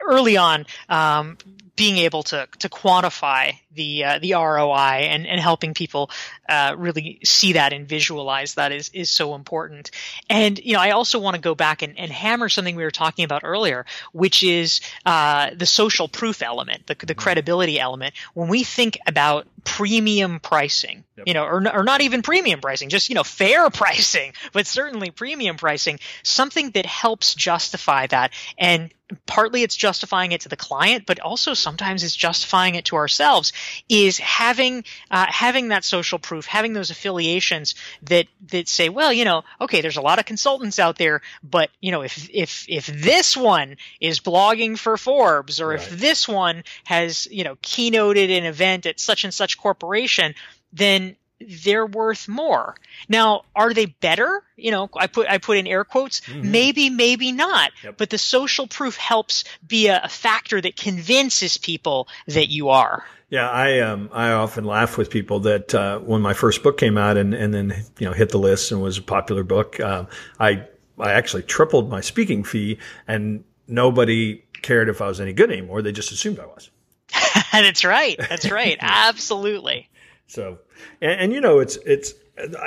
Early 0.00 0.36
on, 0.36 0.66
um, 0.88 1.38
being 1.76 1.98
able 1.98 2.22
to 2.24 2.48
to 2.58 2.68
quantify 2.68 3.54
the 3.76 4.04
uh, 4.04 4.18
the 4.18 4.32
ROI 4.32 5.04
and, 5.04 5.26
and 5.26 5.40
helping 5.40 5.74
people 5.74 6.10
uh, 6.48 6.74
really 6.76 7.20
see 7.22 7.52
that 7.52 7.72
and 7.72 7.86
visualize 7.86 8.54
that 8.54 8.72
is 8.72 8.90
is 8.92 9.10
so 9.10 9.34
important. 9.34 9.90
And 10.28 10.58
you 10.58 10.72
know, 10.72 10.80
I 10.80 10.90
also 10.90 11.18
want 11.18 11.36
to 11.36 11.40
go 11.40 11.54
back 11.54 11.82
and, 11.82 11.98
and 11.98 12.10
hammer 12.10 12.48
something 12.48 12.74
we 12.74 12.82
were 12.82 12.90
talking 12.90 13.24
about 13.24 13.42
earlier, 13.44 13.84
which 14.12 14.42
is 14.42 14.80
uh, 15.04 15.50
the 15.54 15.66
social 15.66 16.08
proof 16.08 16.42
element, 16.42 16.86
the, 16.86 16.94
the 16.94 17.06
mm-hmm. 17.06 17.20
credibility 17.20 17.78
element. 17.78 18.14
When 18.34 18.48
we 18.48 18.64
think 18.64 18.98
about 19.06 19.46
premium 19.64 20.40
pricing, 20.40 21.04
yep. 21.16 21.26
you 21.28 21.34
know, 21.34 21.44
or, 21.44 21.56
or 21.72 21.84
not 21.84 22.00
even 22.00 22.22
premium 22.22 22.60
pricing, 22.60 22.88
just 22.88 23.10
you 23.10 23.14
know, 23.14 23.24
fair 23.24 23.68
pricing, 23.70 24.32
but 24.52 24.66
certainly 24.66 25.10
premium 25.10 25.56
pricing, 25.56 26.00
something 26.22 26.70
that 26.70 26.86
helps 26.86 27.34
justify 27.34 28.06
that 28.06 28.32
and 28.56 28.90
partly 29.26 29.62
it's 29.62 29.76
justifying 29.76 30.32
it 30.32 30.42
to 30.42 30.48
the 30.48 30.56
client, 30.56 31.06
but 31.06 31.20
also 31.20 31.54
sometimes 31.54 32.02
it's 32.02 32.16
justifying 32.16 32.74
it 32.74 32.86
to 32.86 32.96
ourselves. 32.96 33.52
Is 33.88 34.18
having 34.18 34.84
uh, 35.10 35.26
having 35.28 35.68
that 35.68 35.84
social 35.84 36.18
proof, 36.18 36.46
having 36.46 36.72
those 36.72 36.90
affiliations 36.90 37.74
that 38.02 38.26
that 38.48 38.68
say, 38.68 38.88
well, 38.88 39.12
you 39.12 39.24
know, 39.24 39.44
okay, 39.60 39.80
there's 39.80 39.96
a 39.96 40.02
lot 40.02 40.18
of 40.18 40.24
consultants 40.24 40.78
out 40.78 40.98
there, 40.98 41.22
but 41.42 41.70
you 41.80 41.92
know, 41.92 42.02
if 42.02 42.28
if 42.32 42.66
if 42.68 42.86
this 42.86 43.36
one 43.36 43.76
is 44.00 44.20
blogging 44.20 44.78
for 44.78 44.96
Forbes, 44.96 45.60
or 45.60 45.68
right. 45.68 45.80
if 45.80 45.90
this 45.90 46.26
one 46.26 46.64
has 46.84 47.26
you 47.30 47.44
know 47.44 47.56
keynoted 47.56 48.36
an 48.36 48.44
event 48.44 48.86
at 48.86 48.98
such 48.98 49.24
and 49.24 49.32
such 49.32 49.58
corporation, 49.58 50.34
then 50.72 51.16
they're 51.40 51.86
worth 51.86 52.28
more. 52.28 52.74
Now, 53.08 53.42
are 53.54 53.74
they 53.74 53.86
better? 53.86 54.42
You 54.56 54.70
know, 54.70 54.88
I 54.96 55.06
put 55.06 55.28
I 55.28 55.38
put 55.38 55.58
in 55.58 55.66
air 55.66 55.84
quotes. 55.84 56.20
Mm-hmm. 56.20 56.50
Maybe, 56.50 56.90
maybe 56.90 57.32
not. 57.32 57.72
Yep. 57.84 57.98
But 57.98 58.10
the 58.10 58.18
social 58.18 58.66
proof 58.66 58.96
helps 58.96 59.44
be 59.66 59.88
a, 59.88 60.02
a, 60.04 60.08
factor 60.08 60.60
that 60.60 60.76
convinces 60.76 61.58
people 61.58 62.08
that 62.26 62.48
you 62.48 62.70
are. 62.70 63.04
Yeah, 63.28 63.50
I 63.50 63.80
um 63.80 64.08
I 64.12 64.32
often 64.32 64.64
laugh 64.64 64.96
with 64.96 65.10
people 65.10 65.40
that 65.40 65.74
uh, 65.74 65.98
when 65.98 66.22
my 66.22 66.32
first 66.32 66.62
book 66.62 66.78
came 66.78 66.96
out 66.96 67.16
and 67.16 67.34
and 67.34 67.52
then 67.52 67.84
you 67.98 68.06
know 68.06 68.12
hit 68.12 68.30
the 68.30 68.38
list 68.38 68.72
and 68.72 68.80
was 68.80 68.98
a 68.98 69.02
popular 69.02 69.42
book, 69.42 69.78
uh, 69.80 70.06
I 70.40 70.66
I 70.98 71.12
actually 71.12 71.42
tripled 71.42 71.90
my 71.90 72.00
speaking 72.00 72.44
fee 72.44 72.78
and 73.06 73.44
nobody 73.68 74.42
cared 74.62 74.88
if 74.88 75.02
I 75.02 75.08
was 75.08 75.20
any 75.20 75.32
good 75.32 75.50
anymore. 75.50 75.82
They 75.82 75.92
just 75.92 76.12
assumed 76.12 76.40
I 76.40 76.46
was. 76.46 76.70
That's 77.52 77.84
right. 77.84 78.16
That's 78.18 78.50
right. 78.50 78.76
Absolutely. 78.80 79.88
So, 80.26 80.58
and, 81.00 81.20
and, 81.20 81.32
you 81.32 81.40
know, 81.40 81.60
it's 81.60 81.76
it's 81.86 82.14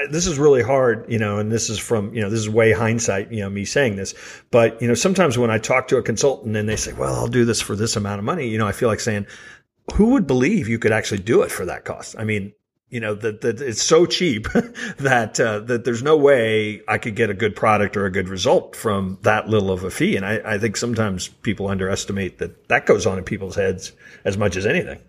this 0.09 0.25
is 0.25 0.39
really 0.39 0.63
hard, 0.63 1.05
you 1.07 1.19
know, 1.19 1.37
and 1.37 1.51
this 1.51 1.69
is 1.69 1.77
from 1.77 2.13
you 2.13 2.21
know 2.21 2.29
this 2.29 2.39
is 2.39 2.49
way 2.49 2.71
hindsight, 2.71 3.31
you 3.31 3.41
know, 3.41 3.49
me 3.49 3.65
saying 3.65 3.95
this, 3.95 4.15
but 4.51 4.81
you 4.81 4.87
know, 4.87 4.93
sometimes 4.93 5.37
when 5.37 5.51
I 5.51 5.57
talk 5.57 5.87
to 5.89 5.97
a 5.97 6.01
consultant 6.01 6.55
and 6.55 6.67
they 6.67 6.75
say, 6.75 6.93
"Well, 6.93 7.13
I'll 7.13 7.27
do 7.27 7.45
this 7.45 7.61
for 7.61 7.75
this 7.75 7.95
amount 7.95 8.19
of 8.19 8.25
money," 8.25 8.47
you 8.47 8.57
know, 8.57 8.67
I 8.67 8.71
feel 8.71 8.89
like 8.89 8.99
saying, 8.99 9.27
"Who 9.93 10.07
would 10.11 10.25
believe 10.25 10.67
you 10.67 10.79
could 10.79 10.91
actually 10.91 11.19
do 11.19 11.43
it 11.43 11.51
for 11.51 11.65
that 11.65 11.85
cost?" 11.85 12.15
I 12.17 12.23
mean. 12.23 12.53
You 12.91 12.99
know 12.99 13.13
that, 13.13 13.41
that 13.41 13.61
it's 13.61 13.83
so 13.83 14.07
cheap 14.07 14.47
that 14.97 15.39
uh, 15.39 15.59
that 15.59 15.83
there's 15.83 16.01
no 16.01 16.17
way 16.17 16.81
I 16.87 16.97
could 16.97 17.15
get 17.15 17.29
a 17.29 17.35
good 17.35 17.55
product 17.55 17.95
or 17.95 18.07
a 18.07 18.11
good 18.11 18.27
result 18.27 18.75
from 18.75 19.19
that 19.21 19.47
little 19.47 19.69
of 19.69 19.83
a 19.83 19.91
fee, 19.91 20.15
and 20.15 20.25
I, 20.25 20.41
I 20.43 20.57
think 20.57 20.75
sometimes 20.75 21.27
people 21.27 21.67
underestimate 21.67 22.39
that 22.39 22.67
that 22.69 22.87
goes 22.87 23.05
on 23.05 23.19
in 23.19 23.23
people's 23.25 23.55
heads 23.55 23.91
as 24.25 24.39
much 24.39 24.55
as 24.55 24.65
anything. 24.65 24.99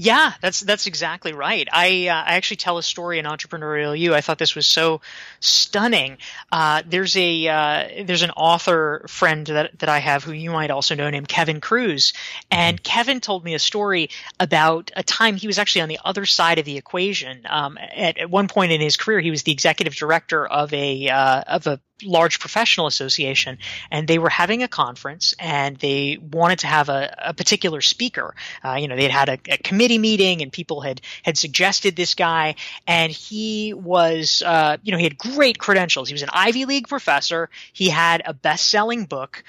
Yeah, 0.00 0.32
that's 0.40 0.60
that's 0.60 0.86
exactly 0.86 1.32
right. 1.32 1.66
I 1.72 2.06
uh, 2.06 2.14
I 2.14 2.36
actually 2.36 2.58
tell 2.58 2.78
a 2.78 2.84
story 2.84 3.18
in 3.18 3.24
Entrepreneurial 3.24 3.98
You. 3.98 4.14
I 4.14 4.20
thought 4.20 4.38
this 4.38 4.54
was 4.54 4.68
so 4.68 5.00
stunning. 5.40 6.18
Uh, 6.52 6.84
there's 6.86 7.16
a 7.16 7.48
uh, 7.48 8.04
there's 8.04 8.22
an 8.22 8.30
author 8.30 9.04
friend 9.08 9.44
that 9.48 9.76
that 9.80 9.88
I 9.88 9.98
have 9.98 10.22
who 10.22 10.30
you 10.30 10.52
might 10.52 10.70
also 10.70 10.94
know 10.94 11.10
named 11.10 11.26
Kevin 11.26 11.60
Kruse, 11.60 12.12
and 12.48 12.76
mm-hmm. 12.76 12.84
Kevin 12.84 13.20
told 13.20 13.42
me 13.42 13.54
a 13.54 13.58
story 13.58 14.10
about 14.38 14.92
a 14.94 15.02
time 15.02 15.34
he 15.34 15.48
was 15.48 15.58
actually 15.58 15.80
on 15.80 15.88
the 15.88 15.98
other 16.04 16.26
side 16.26 16.60
of 16.60 16.64
the 16.64 16.76
equation. 16.76 17.42
Um, 17.50 17.76
at, 17.76 18.18
at 18.18 18.30
one 18.30 18.46
point 18.46 18.70
in 18.70 18.80
his 18.80 18.96
career, 18.96 19.18
he 19.18 19.32
was 19.32 19.42
the 19.42 19.50
executive 19.50 19.96
director 19.96 20.46
of 20.46 20.72
a 20.72 21.08
uh, 21.08 21.42
of 21.48 21.66
a 21.66 21.80
large 22.02 22.38
professional 22.38 22.86
association 22.86 23.58
and 23.90 24.06
they 24.06 24.18
were 24.18 24.28
having 24.28 24.62
a 24.62 24.68
conference 24.68 25.34
and 25.38 25.76
they 25.78 26.18
wanted 26.18 26.60
to 26.60 26.66
have 26.66 26.88
a, 26.88 27.14
a 27.18 27.34
particular 27.34 27.80
speaker. 27.80 28.34
Uh, 28.64 28.74
you 28.74 28.88
know 28.88 28.96
they 28.96 29.02
had 29.02 29.12
had 29.12 29.28
a, 29.28 29.54
a, 29.54 29.58
committee 29.58 29.98
meeting 29.98 30.42
and 30.42 30.52
people 30.52 30.80
had 30.80 31.00
had 31.22 31.36
suggested 31.36 31.96
this 31.96 32.14
guy 32.14 32.54
and 32.86 33.12
he 33.12 33.74
was 33.74 34.42
uh, 34.44 34.76
you 34.82 34.92
know 34.92 34.98
he 34.98 35.04
had 35.04 35.18
great 35.18 35.58
credentials. 35.58 36.08
He 36.08 36.14
was 36.14 36.22
an 36.22 36.30
ivy 36.32 36.64
league 36.64 36.88
professor. 36.88 37.50
He 37.72 37.88
had 37.88 38.22
a 38.24 38.34
best-selling 38.34 39.06
book. 39.06 39.42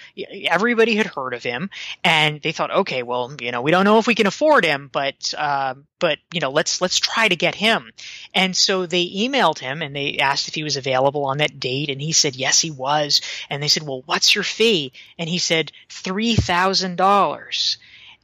Everybody 0.46 0.96
had 0.96 1.08
heard 1.08 1.34
of 1.34 1.44
him 1.44 1.70
and 2.04 2.42
they 2.42 2.52
thought 2.52 2.72
okay 2.72 3.04
well 3.04 3.34
you 3.42 3.52
know 3.52 3.62
we 3.62 3.72
don't 3.72 3.86
know 3.86 4.00
if 4.00 4.08
we 4.08 4.16
can 4.16 4.28
afford 4.28 4.66
him 4.66 4.90
but 4.92 5.34
uh, 5.38 5.76
but 6.00 6.18
you 6.34 6.40
know 6.40 6.50
let's 6.50 6.82
let's 6.82 7.00
try 7.00 7.28
to 7.28 7.36
get 7.36 7.56
him. 7.56 7.92
And 8.34 8.56
so 8.56 8.86
they 8.86 9.08
emailed 9.08 9.60
him 9.60 9.82
and 9.82 9.96
they 9.96 10.18
asked 10.18 10.48
if 10.48 10.56
he 10.56 10.64
was 10.64 10.78
available 10.78 11.26
on 11.26 11.38
that 11.38 11.60
date 11.60 11.90
and 11.90 12.02
he 12.02 12.12
said 12.12 12.36
yes 12.40 12.60
he 12.60 12.72
was 12.72 13.22
and 13.50 13.62
they 13.62 13.68
said 13.68 13.84
well 13.84 14.02
what's 14.06 14.34
your 14.34 14.44
fee 14.44 14.92
and 15.18 15.30
he 15.30 15.38
said 15.38 15.72
$3000 15.90 17.78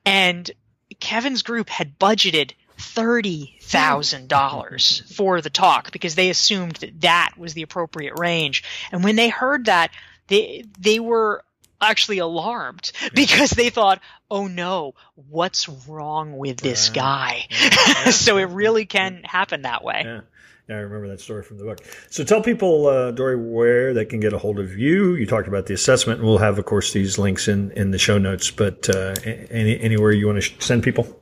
and 0.05 0.51
kevin's 0.99 1.43
group 1.43 1.69
had 1.69 1.99
budgeted 1.99 2.53
$30,000 2.77 5.15
for 5.15 5.41
the 5.41 5.49
talk 5.49 5.91
because 5.91 6.15
they 6.15 6.29
assumed 6.29 6.75
that 6.77 7.01
that 7.01 7.31
was 7.37 7.53
the 7.53 7.61
appropriate 7.61 8.17
range. 8.19 8.63
And 8.91 9.03
when 9.03 9.15
they 9.15 9.29
heard 9.29 9.65
that, 9.65 9.91
they 10.27 10.65
they 10.79 10.99
were 10.99 11.43
actually 11.81 12.19
alarmed 12.19 12.91
because 13.13 13.49
they 13.51 13.69
thought, 13.69 14.01
oh 14.29 14.47
no, 14.47 14.93
what's 15.29 15.69
wrong 15.87 16.37
with 16.37 16.57
this 16.57 16.89
guy? 16.89 17.47
so 18.11 18.37
it 18.37 18.49
really 18.49 18.85
can 18.85 19.23
happen 19.23 19.63
that 19.63 19.83
way. 19.83 20.03
Yeah. 20.05 20.21
Yeah, 20.67 20.77
I 20.77 20.79
remember 20.79 21.07
that 21.09 21.19
story 21.19 21.43
from 21.43 21.59
the 21.59 21.63
book. 21.63 21.79
So 22.09 22.23
tell 22.23 22.41
people, 22.41 22.87
uh, 22.87 23.11
Dorie, 23.11 23.35
where 23.35 23.93
they 23.93 24.03
can 24.03 24.19
get 24.19 24.33
a 24.33 24.39
hold 24.39 24.57
of 24.57 24.75
you. 24.77 25.13
You 25.13 25.27
talked 25.27 25.47
about 25.47 25.67
the 25.67 25.75
assessment, 25.75 26.23
we'll 26.23 26.39
have, 26.39 26.57
of 26.57 26.65
course, 26.65 26.91
these 26.91 27.19
links 27.19 27.47
in, 27.47 27.71
in 27.71 27.91
the 27.91 27.99
show 27.99 28.17
notes. 28.17 28.49
But 28.49 28.89
uh, 28.89 29.13
any, 29.23 29.79
anywhere 29.79 30.11
you 30.11 30.25
want 30.25 30.41
to 30.41 30.61
send 30.61 30.81
people? 30.83 31.21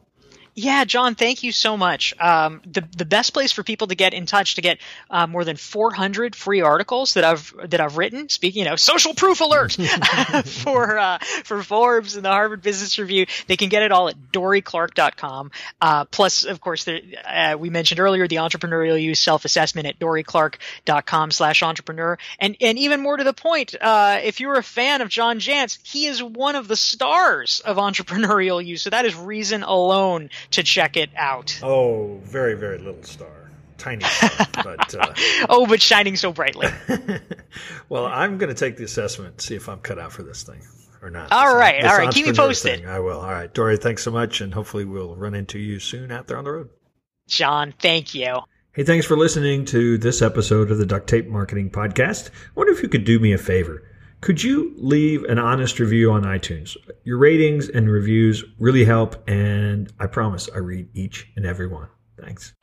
Yeah, 0.56 0.86
John, 0.86 1.16
thank 1.16 1.42
you 1.42 1.52
so 1.52 1.78
much. 1.78 2.14
Um, 2.20 2.62
the 2.66 2.88
the 2.96 3.06
best 3.06 3.34
place 3.34 3.52
for 3.52 3.64
people 3.64 3.88
to 3.88 3.96
get 3.96 4.14
in 4.14 4.28
touch 4.28 4.56
to 4.56 4.62
get 4.62 4.78
uh, 5.10 5.26
more 5.26 5.44
than 5.44 5.56
400 5.56 6.36
free 6.36 6.62
articles 6.62 7.16
that 7.16 7.24
I've 7.24 7.54
that 7.70 7.82
I've 7.82 7.98
written. 7.98 8.30
Speaking, 8.30 8.64
you 8.64 8.70
know, 8.70 8.76
social 8.76 9.16
proof 9.16 9.42
alert 9.42 9.74
for 10.46 10.98
uh, 10.98 11.18
for 11.44 11.64
Forbes 11.64 12.16
and 12.16 12.24
the 12.24 12.30
Harvard 12.30 12.62
Business 12.62 13.00
Review. 13.00 13.26
They 13.48 13.58
can 13.58 13.70
get 13.70 13.82
it 13.82 13.92
all 13.92 14.10
at 14.10 14.32
dorieclark.com. 14.32 15.50
Uh, 15.82 16.06
plus, 16.06 16.44
of 16.46 16.62
course, 16.62 16.88
uh, 16.88 17.56
we 17.58 17.72
mentioned 17.72 18.00
earlier 18.00 18.28
the 18.28 18.36
Entrepreneurial 18.36 19.02
You's 19.02 19.20
self 19.20 19.46
assessment 19.46 19.88
at 19.88 19.98
dorieclark.com 19.98 21.32
slash 21.32 21.64
entrepreneur. 21.64 22.20
And 22.38 22.56
and 22.62 22.78
even 22.78 23.02
more 23.02 23.18
to 23.18 23.24
the 23.24 23.34
point, 23.34 23.74
uh, 23.82 24.20
if 24.24 24.40
you're 24.40 24.60
a 24.60 24.64
fan 24.64 25.02
of 25.02 25.10
John 25.10 25.40
Jantsch, 25.40 25.80
he 25.84 26.06
is 26.06 26.22
one 26.22 26.56
of 26.56 26.68
the 26.68 26.76
stars 26.76 27.60
of 27.66 27.78
Entrepreneurial 27.78 28.64
You's. 28.64 28.84
So 28.84 28.92
that 28.92 29.06
is 29.06 29.16
reason 29.16 29.64
alone 29.64 30.30
to 30.52 30.64
check 30.64 30.98
it 30.98 31.10
out. 31.16 31.60
Oh, 31.64 32.20
very, 32.24 32.56
very 32.56 32.78
little 32.78 33.04
star. 33.04 33.52
Tiny 33.78 34.04
star, 34.04 34.48
but 34.64 34.96
uh... 34.96 35.14
oh, 35.50 35.66
but 35.66 35.82
shining 35.82 36.16
so 36.16 36.32
brightly. 36.32 36.68
well, 37.90 38.06
I'm 38.06 38.38
going 38.38 38.54
to 38.54 38.56
take 38.56 38.78
the 38.78 38.84
assessment, 38.84 39.42
see 39.42 39.56
if 39.56 39.68
I'm 39.68 39.80
cut 39.80 40.00
out 40.00 40.12
for 40.12 40.24
this 40.24 40.44
thing 40.44 40.62
or 41.02 41.10
not. 41.10 41.32
All 41.32 41.48
this, 41.48 41.56
right, 41.56 41.82
this 41.82 41.92
all 41.92 41.98
right. 41.98 42.14
Keep 42.14 42.28
me 42.28 42.34
posted. 42.34 42.80
Thing. 42.80 42.88
I 42.88 43.00
will. 43.00 43.20
All 43.20 43.32
right, 43.32 43.54
Dorie. 43.54 43.78
Thanks 43.78 44.04
so 44.04 44.12
much, 44.12 44.42
and 44.42 44.54
hopefully 44.54 44.86
we'll 44.86 45.16
run 45.16 45.34
into 45.34 45.60
you 45.60 45.80
soon 45.80 46.12
out 46.12 46.28
there 46.28 46.38
on 46.38 46.46
the 46.46 46.52
road. 46.52 46.70
John, 47.28 47.74
thank 47.80 48.16
you. 48.16 48.40
Hey, 48.74 48.84
thanks 48.84 49.06
for 49.06 49.16
listening 49.16 49.66
to 49.66 49.98
this 49.98 50.22
episode 50.22 50.72
of 50.72 50.78
the 50.78 50.86
Duct 50.86 51.08
Tape 51.08 51.28
Marketing 51.28 51.70
Podcast. 51.70 52.30
I 52.30 52.52
wonder 52.56 52.74
if 52.74 52.82
you 52.82 52.90
could 52.90 53.06
do 53.06 53.20
me 53.20 53.34
a 53.34 53.38
favor. 53.38 53.84
Could 54.24 54.42
you 54.42 54.74
leave 54.78 55.26
an 55.26 55.38
honest 55.38 55.82
review 55.82 56.14
on 56.14 56.24
iTunes? 56.24 56.78
Your 57.04 57.18
ratings 57.18 57.68
and 57.68 57.92
reviews 57.92 58.42
really 58.58 58.86
help, 58.86 59.22
and 59.28 59.92
I 60.00 60.08
promise 60.08 60.50
I 60.56 60.60
read 60.60 60.88
each 60.94 61.28
and 61.36 61.46
every 61.46 61.68
one. 61.68 61.90
Thanks. 62.18 62.54